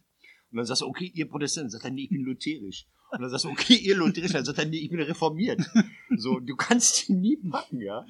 [0.51, 2.87] Und dann sagst du, okay, ihr Protestant, dann sagt er, nee, ich bin lutherisch.
[3.11, 5.61] Und dann sagst du, okay, ihr lutherisch, dann sagt er, nee, ich bin reformiert.
[6.17, 8.05] So, du kannst die nie packen, ja.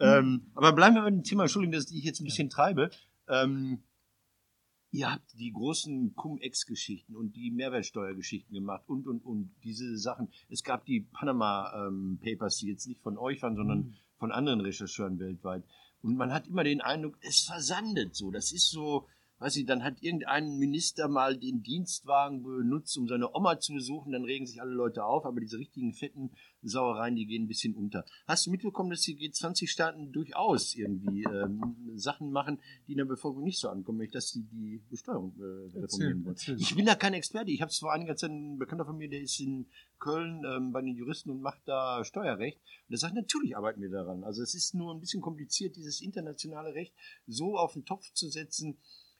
[0.00, 2.90] Ähm, aber bleiben wir bei dem Thema, Entschuldigung, dass ich jetzt ein bisschen treibe.
[3.28, 3.82] Ähm,
[4.90, 10.28] ihr habt die großen Cum-Ex-Geschichten und die Mehrwertsteuergeschichten gemacht und, und, und diese Sachen.
[10.48, 13.94] Es gab die Panama-Papers, die jetzt nicht von euch waren, sondern Mhm.
[14.18, 15.64] von anderen Rechercheuren weltweit.
[16.02, 18.30] Und man hat immer den Eindruck, es versandet so.
[18.30, 19.06] Das ist so,
[19.38, 24.12] weiß ich, dann hat irgendein Minister mal den Dienstwagen benutzt, um seine Oma zu besuchen,
[24.12, 26.30] dann regen sich alle Leute auf, aber diese richtigen fetten
[26.62, 28.04] Sauereien, die gehen ein bisschen unter.
[28.26, 33.44] Hast du mitbekommen, dass die G20-Staaten durchaus irgendwie ähm, Sachen machen, die in der Bevölkerung
[33.44, 36.36] nicht so ankommen, nämlich dass sie die Besteuerung äh, reformieren wollen?
[36.58, 37.52] Ich bin da kein Experte.
[37.52, 39.66] Ich habe es vor einiger Zeit ein Bekannter von mir, der ist in
[39.98, 42.58] Köln ähm, bei den Juristen und macht da Steuerrecht.
[42.88, 44.24] Und er sagt, natürlich arbeiten wir daran.
[44.24, 46.94] Also es ist nur ein bisschen kompliziert, dieses internationale Recht
[47.26, 48.78] so auf den Topf zu setzen,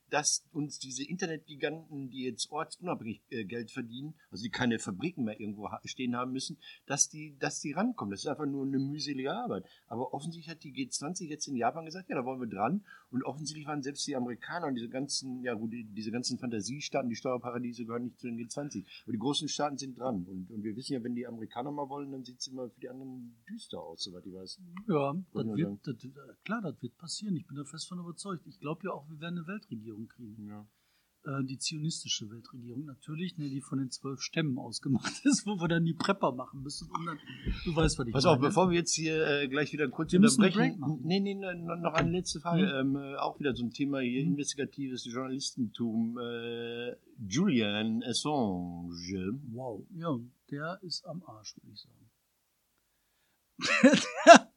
[0.09, 5.39] dass uns diese Internetgiganten, die jetzt ortsunabhängig äh, Geld verdienen, also die keine Fabriken mehr
[5.39, 8.11] irgendwo stehen haben müssen, dass die, dass die rankommen.
[8.11, 9.65] Das ist einfach nur eine mühselige Arbeit.
[9.87, 12.83] Aber offensichtlich hat die G20 jetzt in Japan gesagt, ja, da wollen wir dran.
[13.11, 17.09] Und offensichtlich waren selbst die Amerikaner und diese ganzen, ja gut, die, diese ganzen Fantasiestaaten,
[17.09, 18.85] die Steuerparadiese gehören nicht zu den G20.
[19.03, 20.25] Aber die großen Staaten sind dran.
[20.25, 22.79] Und, und wir wissen ja, wenn die Amerikaner mal wollen, dann sieht es immer für
[22.79, 24.59] die anderen düster aus, soweit ich weiß.
[24.87, 26.09] Ja, das wird, das, äh,
[26.43, 27.35] klar, das wird passieren.
[27.35, 28.45] Ich bin da fest von überzeugt.
[28.47, 30.47] Ich glaube ja auch, wir werden eine Weltregierung kriegen.
[30.47, 30.67] Ja.
[31.25, 35.67] Äh, die zionistische Weltregierung natürlich, ne, die von den zwölf Stämmen ausgemacht ist, wo wir
[35.67, 36.89] dann die Prepper machen müssen.
[36.89, 37.19] Und dann,
[37.65, 38.35] du weißt, was ich Pass meine.
[38.37, 40.79] auf, bevor wir jetzt hier äh, gleich wieder kurz Wir unterbrechen.
[41.03, 42.63] Nee, nee, nee, noch eine letzte Frage.
[42.69, 44.31] Ähm, äh, auch wieder so ein Thema hier, Mhm.
[44.31, 46.17] investigatives Journalistentum.
[46.19, 46.95] Äh,
[47.27, 49.39] Julian Assange.
[49.51, 50.17] Wow, ja,
[50.51, 52.09] der ist am Arsch, würde ich sagen.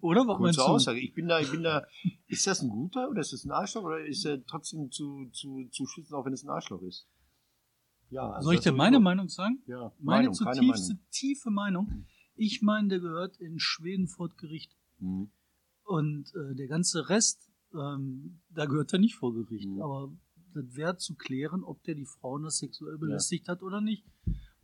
[0.00, 0.64] Oder meinst Kurze?
[0.70, 1.00] Aussage.
[1.00, 1.86] Ich bin da, ich bin da.
[2.26, 5.68] Ist das ein guter oder ist das ein Arschloch oder ist er trotzdem zu, zu,
[5.70, 7.08] zu schützen, auch wenn es ein Arschloch ist?
[8.10, 9.62] Ja, also Soll ich dir meine Meinung sagen?
[9.66, 11.06] Ja, Meine Meinung, zutiefste, Meinung.
[11.10, 12.06] tiefe Meinung.
[12.36, 14.76] Ich meine, der gehört in Schweden vor Gericht.
[14.98, 15.30] Mhm.
[15.84, 19.68] Und äh, der ganze Rest, ähm, da gehört er nicht vor Gericht.
[19.68, 19.82] Mhm.
[19.82, 20.12] Aber
[20.54, 24.04] das wäre zu klären, ob der die Frauen das sexuell belästigt hat oder nicht.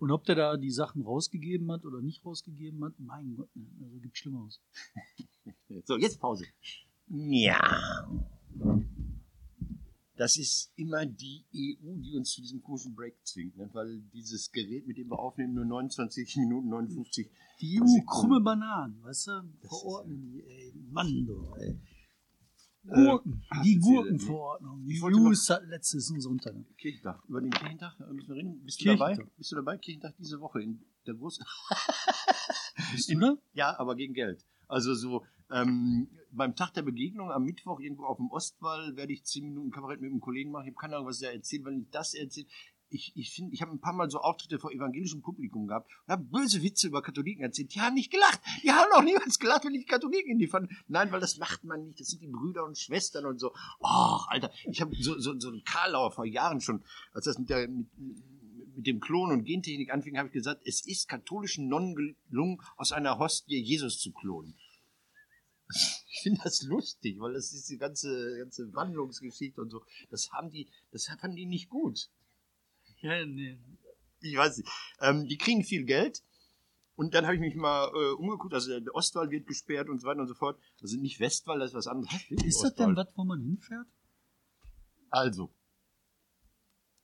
[0.05, 3.67] Und ob der da die Sachen rausgegeben hat oder nicht rausgegeben hat, mein Gott, ne,
[3.81, 4.61] also gibt Schlimmeres.
[5.87, 6.45] So, jetzt Pause.
[7.09, 8.07] Ja.
[10.17, 13.71] Das ist immer die EU, die uns zu diesem komischen Break zwingt, ne?
[13.73, 17.31] weil dieses Gerät, mit dem wir aufnehmen, nur 29 Minuten 59.
[17.63, 18.07] Die EU, Sekunden.
[18.07, 19.43] krumme Bananen, weißt du?
[19.63, 21.81] Verordnen die, ey, Mann, du, ey.
[22.87, 24.85] Äh, Gurken, hast die Gurkenverordnung.
[24.85, 26.55] Die ist das letzten Sonntag.
[26.77, 27.23] Kirchentag.
[27.29, 28.65] Über den Kirchentag äh, müssen wir reden.
[28.65, 29.17] Bist du Kirchentag.
[29.17, 29.31] dabei?
[29.37, 29.79] Bist du dabei?
[29.79, 31.45] Kirchentag diese Woche in der großen.
[32.93, 33.37] Bist du da?
[33.55, 34.45] Ja, aber gegen Geld.
[34.69, 39.25] Also so ähm, beim Tag der Begegnung am Mittwoch irgendwo auf dem Ostwall werde ich
[39.25, 40.65] zehn Minuten Kabarett mit einem Kollegen machen.
[40.65, 42.49] Ich habe keine Ahnung, was er erzählt, weil ich das erzählt.
[42.91, 46.13] Ich, ich finde, ich habe ein paar Mal so Auftritte vor evangelischem Publikum gehabt und
[46.13, 47.75] habe böse Witze über Katholiken erzählt.
[47.75, 48.41] Die haben nicht gelacht.
[48.63, 50.71] Die haben auch niemals gelacht, wenn ich Katholiken in die fand.
[50.87, 52.01] Nein, weil das macht man nicht.
[52.01, 53.53] Das sind die Brüder und Schwestern und so.
[53.81, 57.51] Oh, Alter, ich habe so, so, so einen Karlauer vor Jahren schon, als das mit
[57.51, 57.89] der mit,
[58.77, 62.93] mit dem Klon und Gentechnik anfing, habe ich gesagt, es ist katholischen Nonnen gelungen, aus
[62.93, 64.55] einer Hostie Jesus zu klonen.
[66.17, 69.85] Ich finde das lustig, weil das ist die ganze, ganze Wandlungsgeschichte und so.
[70.11, 72.09] Das haben die, das fanden die nicht gut.
[73.05, 73.59] Ja, nee.
[74.21, 74.71] Ich weiß nicht.
[75.01, 76.23] Ähm, die kriegen viel Geld.
[76.97, 80.07] Und dann habe ich mich mal äh, umgeguckt, also der Ostwall wird gesperrt und so
[80.07, 80.59] weiter und so fort.
[80.81, 82.15] Also nicht Westwall, das ist was anderes.
[82.31, 83.87] Ist das denn was, wo man hinfährt?
[85.11, 85.53] Also,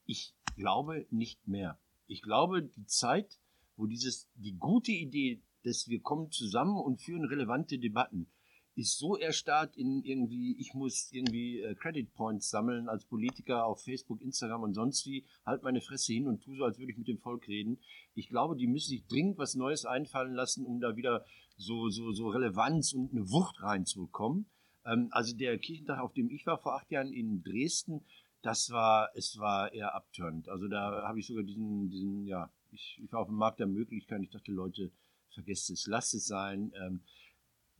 [0.05, 1.79] ich glaube nicht mehr.
[2.07, 3.39] Ich glaube, die Zeit,
[3.75, 8.31] wo dieses, die gute Idee, dass wir kommen zusammen und führen relevante Debatten,
[8.75, 13.83] ist so erstarrt in irgendwie, ich muss irgendwie äh, Credit Points sammeln als Politiker auf
[13.83, 16.97] Facebook, Instagram und sonst wie, halt meine Fresse hin und tu so, als würde ich
[16.97, 17.79] mit dem Volk reden.
[18.13, 21.25] Ich glaube, die müssen sich dringend was Neues einfallen lassen, um da wieder
[21.57, 24.45] so, so, so Relevanz und eine Wucht reinzubekommen.
[24.85, 28.05] Ähm, also der Kirchentag, auf dem ich war vor acht Jahren in Dresden,
[28.41, 30.49] das war, es war eher abturnt.
[30.49, 33.67] Also da habe ich sogar diesen, diesen, ja, ich, ich war auf dem Markt der
[33.67, 34.23] Möglichkeiten.
[34.23, 34.91] Ich dachte, Leute,
[35.33, 36.71] vergesst es, lasst es sein.
[36.81, 37.01] Ähm,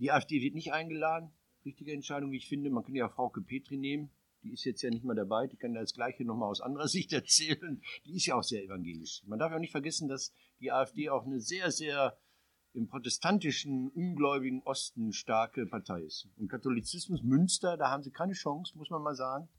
[0.01, 1.31] die AfD wird nicht eingeladen.
[1.63, 2.71] Richtige Entscheidung, wie ich finde.
[2.71, 4.09] Man kann ja Frau Petri nehmen.
[4.41, 5.45] Die ist jetzt ja nicht mehr dabei.
[5.45, 7.81] Die kann das Gleiche nochmal aus anderer Sicht erzählen.
[8.05, 9.21] Die ist ja auch sehr evangelisch.
[9.27, 12.17] Man darf ja auch nicht vergessen, dass die AfD auch eine sehr, sehr
[12.73, 16.27] im protestantischen, ungläubigen Osten starke Partei ist.
[16.37, 19.49] Und Katholizismus, Münster, da haben sie keine Chance, muss man mal sagen.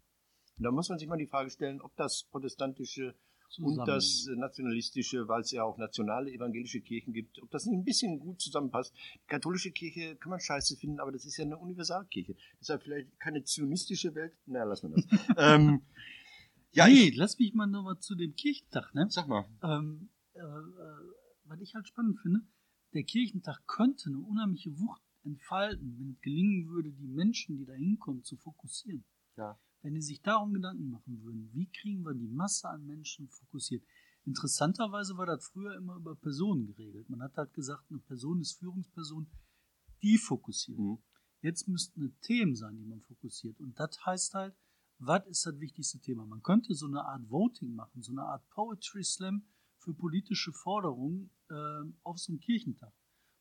[0.56, 3.14] Und da muss man sich mal die Frage stellen, ob das protestantische
[3.60, 7.84] und das nationalistische, weil es ja auch nationale evangelische Kirchen gibt, ob das nicht ein
[7.84, 8.94] bisschen gut zusammenpasst.
[9.14, 12.34] Die katholische Kirche kann man scheiße finden, aber das ist ja eine Universalkirche.
[12.60, 14.34] Deshalb vielleicht keine zionistische Welt.
[14.46, 15.26] Na, lassen wir das.
[15.36, 15.82] ähm,
[16.72, 19.06] ja, nee, ich, lass mich mal noch mal zu dem Kirchentag, ne?
[19.10, 19.44] sag mal.
[19.62, 20.44] Ähm, äh, äh,
[21.44, 22.40] was ich halt spannend finde,
[22.94, 27.74] der Kirchentag könnte eine unheimliche Wucht entfalten, wenn es gelingen würde, die Menschen, die da
[27.74, 29.04] hinkommen, zu fokussieren.
[29.36, 29.58] Ja.
[29.82, 33.84] Wenn die sich darum Gedanken machen würden, wie kriegen wir die Masse an Menschen fokussiert.
[34.24, 37.10] Interessanterweise war das früher immer über Personen geregelt.
[37.10, 39.26] Man hat halt gesagt, eine Person ist Führungsperson,
[40.02, 40.78] die fokussiert.
[40.78, 40.98] Mhm.
[41.40, 43.58] Jetzt müssten Themen sein, die man fokussiert.
[43.60, 44.54] Und das heißt halt,
[44.98, 46.24] was ist das wichtigste Thema?
[46.24, 49.44] Man könnte so eine Art Voting machen, so eine Art Poetry Slam
[49.78, 51.54] für politische Forderungen äh,
[52.04, 52.92] auf so einem Kirchentag.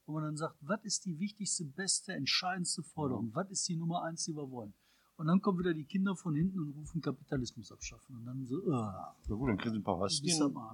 [0.07, 3.29] Wo man dann sagt, was ist die wichtigste, beste, entscheidendste Forderung?
[3.35, 4.73] Was ist die Nummer eins, die wir wollen?
[5.21, 8.15] Und dann kommen wieder die Kinder von hinten und rufen Kapitalismus abschaffen.
[8.15, 10.19] Und dann so, uh, Na gut, dann kriegst du ein paar Arsch.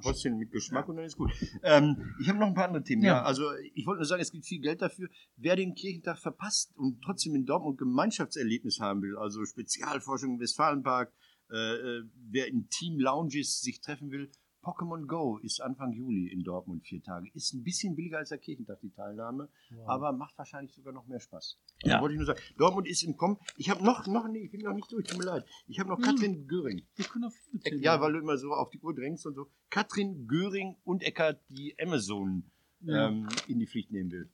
[0.05, 1.33] Röstchen mit Geschmack und dann ist gut.
[1.63, 3.03] Ähm, ich habe noch ein paar andere Themen.
[3.03, 3.15] Ja.
[3.15, 3.23] Ja.
[3.23, 5.09] also ich wollte nur sagen, es gibt viel Geld dafür.
[5.35, 11.11] Wer den Kirchentag verpasst und trotzdem in Dortmund Gemeinschaftserlebnis haben will, also Spezialforschung im Westfalenpark,
[11.51, 14.31] äh, äh, wer in Team Lounges sich treffen will,
[14.67, 17.29] Pokémon Go ist Anfang Juli in Dortmund vier Tage.
[17.33, 19.87] Ist ein bisschen billiger als der Kirchentag, die Teilnahme, wow.
[19.87, 21.57] aber macht wahrscheinlich sogar noch mehr Spaß.
[21.83, 21.93] Ja.
[21.93, 22.39] Also wollte ich nur sagen.
[22.57, 23.37] Dortmund ist im Kommen.
[23.55, 25.45] Ich habe noch, noch, nee, ich bin noch nicht durch, tut mir leid.
[25.67, 26.03] Ich habe noch Hm.
[26.03, 26.85] Katrin Göring.
[26.95, 27.81] wir können auf viele Themen.
[27.81, 29.47] Ja, weil du immer so auf die Uhr drängst und so.
[29.69, 32.43] Katrin Göring und Eckert, die Amazon
[32.81, 33.07] Ja.
[33.07, 34.29] ähm, in die Pflicht nehmen will.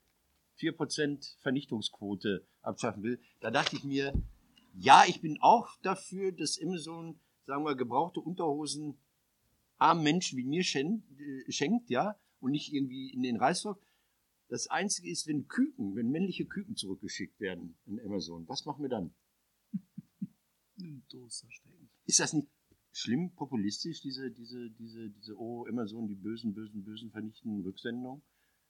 [0.60, 3.20] 4% Vernichtungsquote abschaffen will.
[3.40, 4.14] Da dachte ich mir,
[4.74, 8.98] ja, ich bin auch dafür, dass Amazon, sagen wir, gebrauchte Unterhosen
[9.84, 13.86] armen Menschen wie mir schenkt, äh, schenkt, ja, und nicht irgendwie in den Reißrock.
[14.48, 18.90] Das Einzige ist, wenn Küken, wenn männliche Küken zurückgeschickt werden an Amazon, was machen wir
[18.90, 19.14] dann?
[21.70, 21.90] in.
[22.06, 22.48] Ist das nicht
[22.92, 28.22] schlimm populistisch, diese, diese, diese, diese, oh, immer so die bösen, bösen, bösen vernichtenden Rücksendung?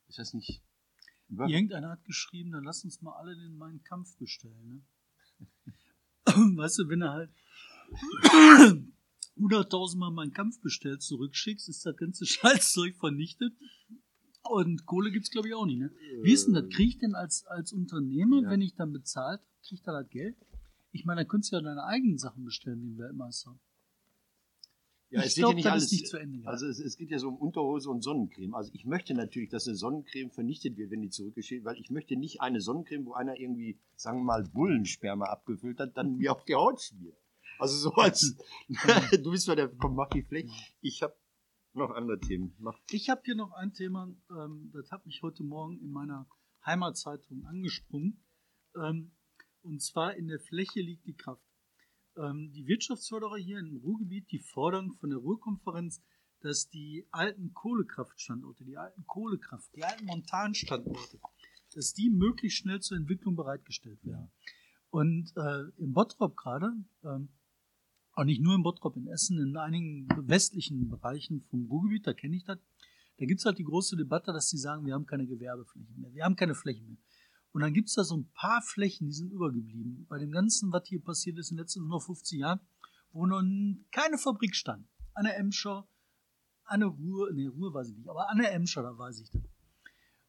[0.07, 0.63] Ist das nicht
[1.29, 4.67] über Irgendeiner hat geschrieben, dann lass uns mal alle den meinen Kampf bestellen.
[4.67, 5.47] Ne?
[6.57, 7.31] weißt du, wenn er halt
[9.37, 13.53] 100.000 Mal meinen Kampf bestellt, zurückschickst, ist das ganze Scheißzeug vernichtet.
[14.43, 15.79] Und Kohle gibt's glaube ich auch nicht.
[15.79, 15.91] Ne?
[16.21, 16.67] Wie ist denn das?
[16.69, 18.49] Krieg ich denn als, als Unternehmer, Ja.
[18.49, 20.35] wenn ich dann bezahlt, krieg ich da das Geld?
[20.91, 23.57] Ich meine, da könntest du ja deine eigenen Sachen bestellen ein Weltmeister.
[25.09, 25.91] Ja, ich es geht ja nicht alles.
[25.91, 26.45] nicht zu Ende.
[26.47, 28.53] Also es, es geht ja so um Unterhose und Sonnencreme.
[28.55, 32.15] Also ich möchte natürlich, dass eine Sonnencreme vernichtet wird, wenn die zurückgeschickt weil ich möchte
[32.15, 36.43] nicht eine Sonnencreme, wo einer irgendwie, sagen wir mal, Bullensperma abgefüllt hat, dann mir auf
[36.45, 37.15] die Haut schmiert.
[37.63, 38.35] Also so als,
[39.23, 40.51] du bist zwar der, mach die Fläche.
[40.81, 41.15] Ich habe
[41.71, 42.53] noch andere Themen.
[42.59, 42.77] Mach.
[42.91, 46.27] Ich habe hier noch ein Thema, ähm, das hat mich heute Morgen in meiner
[46.65, 48.21] Heimatzeitung angesprungen.
[48.75, 49.13] Ähm,
[49.61, 51.47] und zwar in der Fläche liegt die Kraft.
[52.17, 56.03] Ähm, die Wirtschaftsförderer hier im Ruhrgebiet, die fordern von der Ruhrkonferenz,
[56.41, 61.21] dass die alten Kohlekraftstandorte, die alten Kohlekraft, die alten Montanstandorte,
[61.73, 64.33] dass die möglichst schnell zur Entwicklung bereitgestellt werden.
[64.89, 66.73] Und äh, im Bottrop gerade,
[67.05, 67.29] ähm,
[68.13, 72.35] auch nicht nur in Bottrop, in Essen, in einigen westlichen Bereichen vom Ruhrgebiet, da kenne
[72.35, 72.59] ich das,
[73.17, 76.23] da gibt's halt die große Debatte, dass sie sagen, wir haben keine Gewerbeflächen mehr, wir
[76.23, 76.97] haben keine Flächen mehr.
[77.51, 80.07] Und dann gibt's da so ein paar Flächen, die sind übergeblieben.
[80.09, 82.59] Bei dem Ganzen, was hier passiert ist in den letzten 150 Jahren,
[83.11, 83.43] wo noch
[83.91, 84.87] keine Fabrik stand.
[85.13, 85.87] An der Emscher,
[86.63, 89.29] an der Ruhr, nee, Ruhr weiß ich nicht, aber an der Emscher, da weiß ich
[89.29, 89.43] das.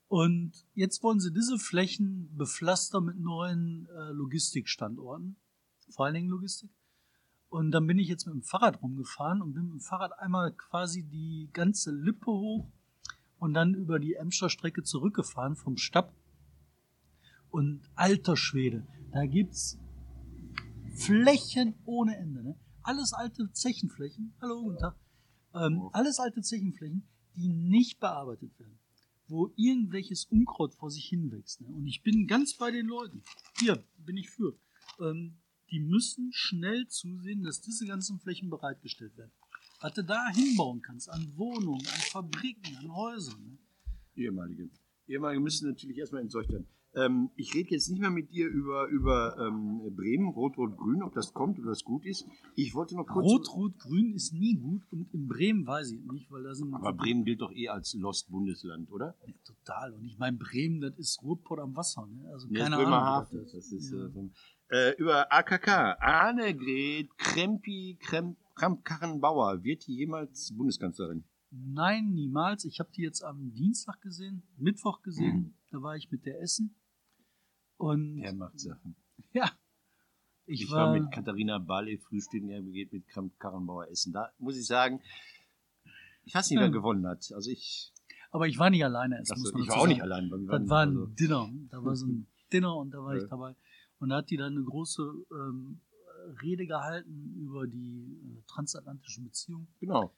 [0.08, 5.36] Und jetzt wollen sie diese Flächen bepflastern mit neuen äh, Logistikstandorten,
[5.88, 6.70] vor allen Dingen Logistik.
[7.54, 10.52] Und dann bin ich jetzt mit dem Fahrrad rumgefahren und bin mit dem Fahrrad einmal
[10.54, 12.68] quasi die ganze Lippe hoch
[13.38, 16.12] und dann über die Emscher Strecke zurückgefahren vom Stab.
[17.50, 19.78] Und alter Schwede, da gibt's
[20.96, 22.42] Flächen ohne Ende.
[22.42, 22.58] Ne?
[22.82, 24.34] Alles alte Zechenflächen.
[24.40, 24.96] Hallo, guten Tag.
[25.54, 28.80] Ähm, alles alte Zechenflächen, die nicht bearbeitet werden.
[29.28, 31.60] Wo irgendwelches Unkraut vor sich hinwächst.
[31.60, 31.68] Ne?
[31.68, 33.22] Und ich bin ganz bei den Leuten.
[33.60, 34.58] Hier bin ich für.
[34.98, 35.36] Ähm,
[35.70, 39.32] die müssen schnell zusehen, dass diese ganzen Flächen bereitgestellt werden.
[39.80, 43.42] Was du da hinbauen kannst, an Wohnungen, an Fabriken, an Häusern.
[43.44, 43.58] Ne?
[44.16, 44.70] Ehemalige.
[45.06, 46.66] Ehemalige müssen natürlich erstmal entsorgt werden.
[46.96, 51.02] Ähm, ich rede jetzt nicht mehr mit dir über, über ähm, Bremen, Rot, Rot, Grün,
[51.02, 52.24] ob das kommt oder das gut ist.
[52.54, 53.26] Ich wollte noch kurz.
[53.26, 56.72] Rot, Rot, Grün ist nie gut und in Bremen weiß ich nicht, weil da sind
[56.72, 59.16] Aber Bremen gilt doch eh als Lost-Bundesland, oder?
[59.26, 59.92] Ja, total.
[59.94, 62.06] Und ich meine, Bremen, das ist Ruhrpott am Wasser.
[62.06, 62.28] Ne?
[62.32, 63.26] Also keine ist Ahnung.
[63.32, 64.06] Das ist, Ja.
[64.06, 64.30] äh,
[64.74, 65.68] äh, über AKK.
[66.00, 69.62] Annegret Krempi Krem, Kramp-Karrenbauer.
[69.62, 71.24] Wird die jemals Bundeskanzlerin?
[71.50, 72.64] Nein, niemals.
[72.64, 75.36] Ich habe die jetzt am Dienstag gesehen, Mittwoch gesehen.
[75.36, 75.54] Mhm.
[75.70, 76.74] Da war ich mit der Essen.
[77.76, 78.96] Und Der macht Sachen.
[79.32, 79.50] ja,
[80.46, 84.12] ich, Ich, war, war, mit Katharina Barley frühstücken, er geht mit Kramp-Karrenbauer essen.
[84.12, 85.00] Da muss ich sagen,
[86.24, 87.30] ich weiß nicht, wer gewonnen hat.
[87.34, 87.92] Also ich,
[88.30, 89.36] aber ich war nicht alleine essen.
[89.36, 90.10] So, ich war auch nicht sagen.
[90.12, 90.30] allein.
[90.30, 91.50] weil wir Das war ein also- Dinner.
[91.70, 93.28] Da war so ein Dinner und da war ich Ja.
[93.28, 93.54] dabei.
[94.04, 95.80] Und da hat die dann eine große ähm,
[96.42, 99.66] Rede gehalten über die äh, transatlantischen Beziehungen.
[99.80, 100.14] Genau.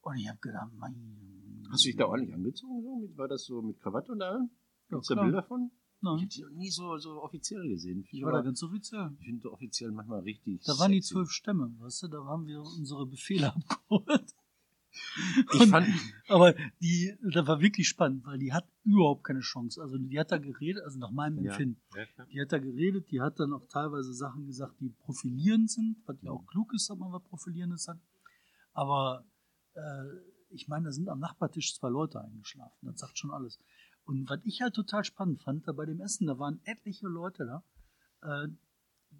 [0.00, 1.64] Und ich habe gedacht, mein.
[1.70, 2.82] Hast du dich da ordentlich angezogen?
[2.82, 3.16] So?
[3.16, 4.50] War das so mit Krawatte und allem?
[4.90, 5.22] Ja, Gibt's da.
[5.22, 5.70] Bilder von?
[5.70, 8.04] Ich Nein, habe die noch nie so, so offiziell gesehen.
[8.10, 9.12] ich war da ganz offiziell.
[9.20, 10.64] ich finde offiziell manchmal richtig.
[10.64, 14.34] Da waren die zwölf Stämme, weißt du, da haben wir unsere Befehle abgeholt.
[15.52, 15.88] Ich fand,
[16.28, 19.80] Aber die, das war wirklich spannend, weil die hat überhaupt keine Chance.
[19.82, 21.44] Also die hat da geredet, also nach meinem.
[21.44, 21.80] Empfinden.
[21.94, 22.24] Ja.
[22.26, 26.16] Die hat da geredet, die hat dann auch teilweise Sachen gesagt, die profilierend sind, was
[26.22, 28.00] ja auch klug ist, dass man was Profilierendes sagt.
[28.72, 29.24] Aber
[29.74, 29.80] äh,
[30.50, 32.86] ich meine, da sind am Nachbartisch zwei Leute eingeschlafen.
[32.86, 33.58] Das sagt schon alles.
[34.04, 37.46] Und was ich halt total spannend fand, da bei dem Essen, da waren etliche Leute
[37.46, 38.48] da, äh,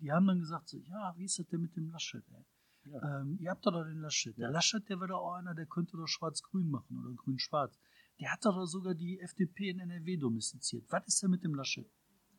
[0.01, 2.25] die haben dann gesagt, so, ja, wie ist das denn mit dem Laschet?
[2.33, 2.45] Ey?
[2.87, 3.21] Ja.
[3.21, 4.37] Ähm, ihr habt doch da den Laschet.
[4.37, 4.51] Der.
[4.51, 7.79] Laschet, der wäre doch auch einer, der könnte doch schwarz-grün machen oder grün-schwarz.
[8.21, 10.85] Der hat doch sogar die FDP in NRW domestiziert.
[10.91, 11.87] Was ist denn mit dem Laschet?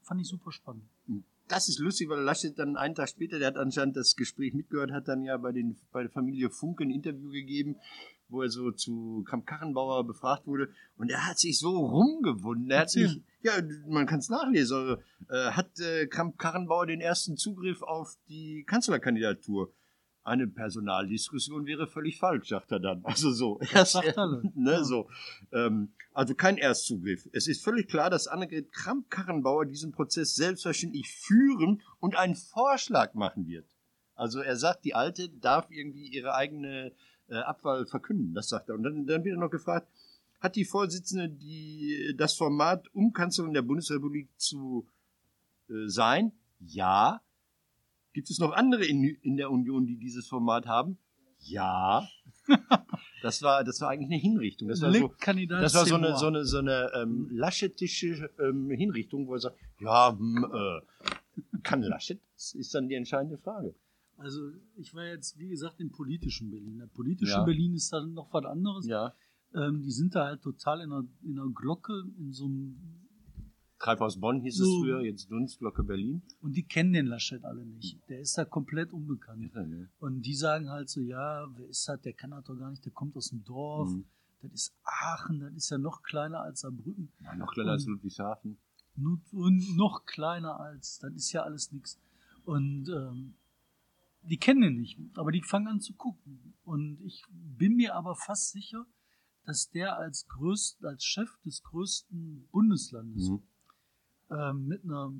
[0.01, 0.87] Fand ich super spannend.
[1.47, 4.91] Das ist lustig, weil Laschet dann einen Tag später, der hat anscheinend das Gespräch mitgehört,
[4.91, 7.75] hat dann ja bei, den, bei der Familie Funke ein Interview gegeben,
[8.29, 10.69] wo er so zu Kramp-Karrenbauer befragt wurde.
[10.97, 12.71] Und er hat sich so rumgewunden.
[12.71, 13.53] Er hat sich, ja,
[13.87, 14.77] man kann es nachlesen.
[14.77, 19.71] Also, äh, hat äh, Kramp-Karrenbauer den ersten Zugriff auf die Kanzlerkandidatur?
[20.25, 23.05] Eine Personaldiskussion wäre völlig falsch, sagt er dann.
[23.05, 23.59] Also so.
[23.71, 24.41] Das sagt er.
[24.55, 24.83] ne, Ja.
[24.83, 25.07] so.
[25.51, 27.29] Ähm, also kein Erstzugriff.
[27.31, 33.47] Es ist völlig klar, dass Annegret Kramp-Karrenbauer diesen Prozess selbstverständlich führen und einen Vorschlag machen
[33.47, 33.67] wird.
[34.15, 36.91] Also er sagt, die Alte darf irgendwie ihre eigene
[37.27, 38.33] äh, Abwahl verkünden.
[38.33, 38.75] Das sagt er.
[38.75, 39.87] Und dann, dann wird er noch gefragt,
[40.39, 44.87] hat die Vorsitzende die, das Format, um Kanzlerin der Bundesrepublik zu
[45.69, 46.31] äh, sein?
[46.59, 47.21] Ja.
[48.15, 50.97] Gibt es noch andere in, in der Union, die dieses Format haben?
[51.41, 52.07] Ja.
[53.21, 54.67] Das war, das war eigentlich eine Hinrichtung.
[54.67, 55.11] Das war so,
[55.49, 59.57] das war so eine, so eine, so eine ähm, laschetische ähm, Hinrichtung, wo er sagt,
[59.79, 62.21] ja, hm, äh, kann Laschet?
[62.35, 63.73] Das ist dann die entscheidende Frage.
[64.17, 66.77] Also ich war jetzt, wie gesagt, im politischen Berlin.
[66.77, 67.43] Der politische Ja.
[67.43, 68.85] Berlin ist dann noch was anderes.
[68.85, 69.15] Ja.
[69.55, 73.04] Ähm, die sind da halt total in einer, in einer Glocke, in so einem,
[73.85, 74.81] Treibhaus Bonn hieß es So.
[74.81, 76.21] früher, jetzt Dunstglocke Berlin.
[76.41, 77.99] und die kennen den Laschet alle nicht.
[78.09, 79.51] Der ist da komplett unbekannt.
[79.53, 79.89] Ja, ne?
[79.99, 82.01] Und die sagen halt so, ja, wer ist das?
[82.01, 83.89] Der kann das doch gar nicht, der kommt aus dem Dorf.
[83.91, 84.05] Mhm.
[84.41, 87.09] Das ist Aachen, das ist ja noch kleiner als Saarbrücken.
[87.23, 88.57] Ja, noch kleiner als Und- Ludwigshafen.
[88.95, 91.99] Nur- Und noch kleiner als, das ist ja alles nichts.
[92.45, 93.33] Und ähm,
[94.23, 96.53] die kennen ihn nicht, aber die fangen an zu gucken.
[96.63, 98.85] Und ich bin mir aber fast sicher,
[99.45, 103.43] dass der als größt, als Chef des größten Bundeslandes Mhm.
[104.29, 105.13] Ähm, mit einer,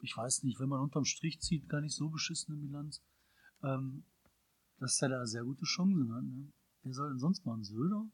[0.00, 3.02] ich weiß nicht, wenn man unterm Strich zieht, gar nicht so beschissene Bilanz,
[3.62, 4.04] ähm,
[4.78, 6.22] dass er da sehr gute Chancen hat.
[6.24, 6.52] Ne?
[6.82, 7.62] Wer soll denn sonst machen?
[7.64, 8.04] Söder?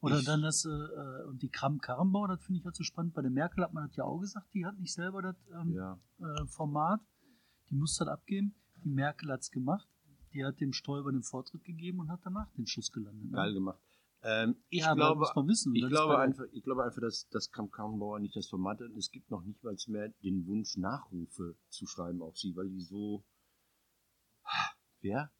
[0.00, 3.14] Oder Ich- dann das, äh, äh, und die Kram-Karrenbauer, das finde ich halt so spannend.
[3.14, 5.72] Bei der Merkel hat man das ja auch gesagt, die hat nicht selber das ähm,
[5.72, 5.98] Ja.
[6.18, 7.00] äh, Format.
[7.70, 8.54] Die muss das abgeben.
[8.84, 9.88] Die Merkel hat's gemacht.
[10.32, 13.24] Die hat dem Stoiber den Vortritt gegeben und hat danach den Schuss gelandet.
[13.30, 13.36] Ne?
[13.36, 13.80] Geil gemacht.
[14.28, 15.72] Ähm, ich, Ja, glaube, muss man wissen.
[15.76, 18.90] Ich, das ist glaube einfach, ich glaube einfach, dass, Kramp Karrenbauer nicht das Format hat.
[18.98, 22.80] Es gibt noch nicht mal mehr den Wunsch, Nachrufe zu schreiben auf sie, weil die
[22.80, 23.24] so.
[25.00, 25.30] Wer?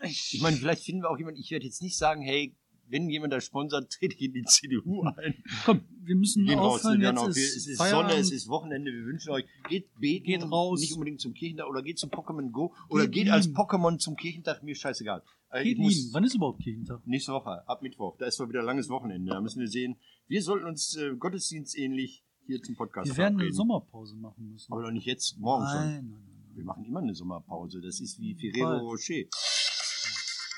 [0.00, 2.56] Ich meine, vielleicht finden wir auch jemanden, ich werde jetzt nicht sagen, hey,
[2.90, 5.34] wenn jemand da sponsert, trete ich in die CDU ein.
[5.64, 7.00] Komm, wir müssen Gehen raus, aufhören.
[7.00, 8.10] wir Jetzt ist es ist Feierabend.
[8.10, 10.80] Sonne, es ist Wochenende, wir wünschen euch, geht beten, Geht raus.
[10.80, 13.48] nicht unbedingt zum Kirchentag oder geht zum Pokémon Go oder Geht geht, als.
[13.48, 15.22] Pokémon zum Kirchentag, mir scheißegal.
[15.50, 16.12] Äh, Geht muss-.
[16.12, 17.06] Wann ist überhaupt Kirchentag?
[17.06, 18.16] Nächste Woche, ab Mittwoch.
[18.18, 19.30] Da ist mal wieder langes Wochenende.
[19.32, 19.96] Da müssen wir sehen.
[20.26, 23.54] Wir sollten uns äh, gottesdienstähnlich hier zum Podcast Wir werden eine verabreden.
[23.56, 24.72] Sommerpause machen müssen.
[24.72, 25.74] Aber doch nicht jetzt, morgen schon.
[25.76, 26.56] nein, nein, nein, nein.
[26.56, 27.80] Wir machen immer eine Sommerpause.
[27.80, 28.78] Das ist wie Ferrero.
[28.78, 29.24] Rocher.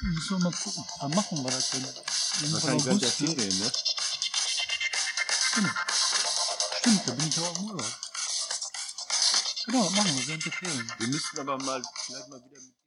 [0.03, 0.85] Müssen wir mal gucken.
[1.01, 1.85] Wann machen wir das denn?
[2.53, 3.11] Wahrscheinlich während der?
[3.11, 3.73] Ferien, ne?
[5.51, 5.75] Stimmt.
[6.79, 7.99] Stimmt, da bin ich auch im Urlaub.
[9.67, 10.93] Genau, machen wir während der Ferien.
[10.99, 12.80] Wir müssten aber mal vielleicht mal wieder mit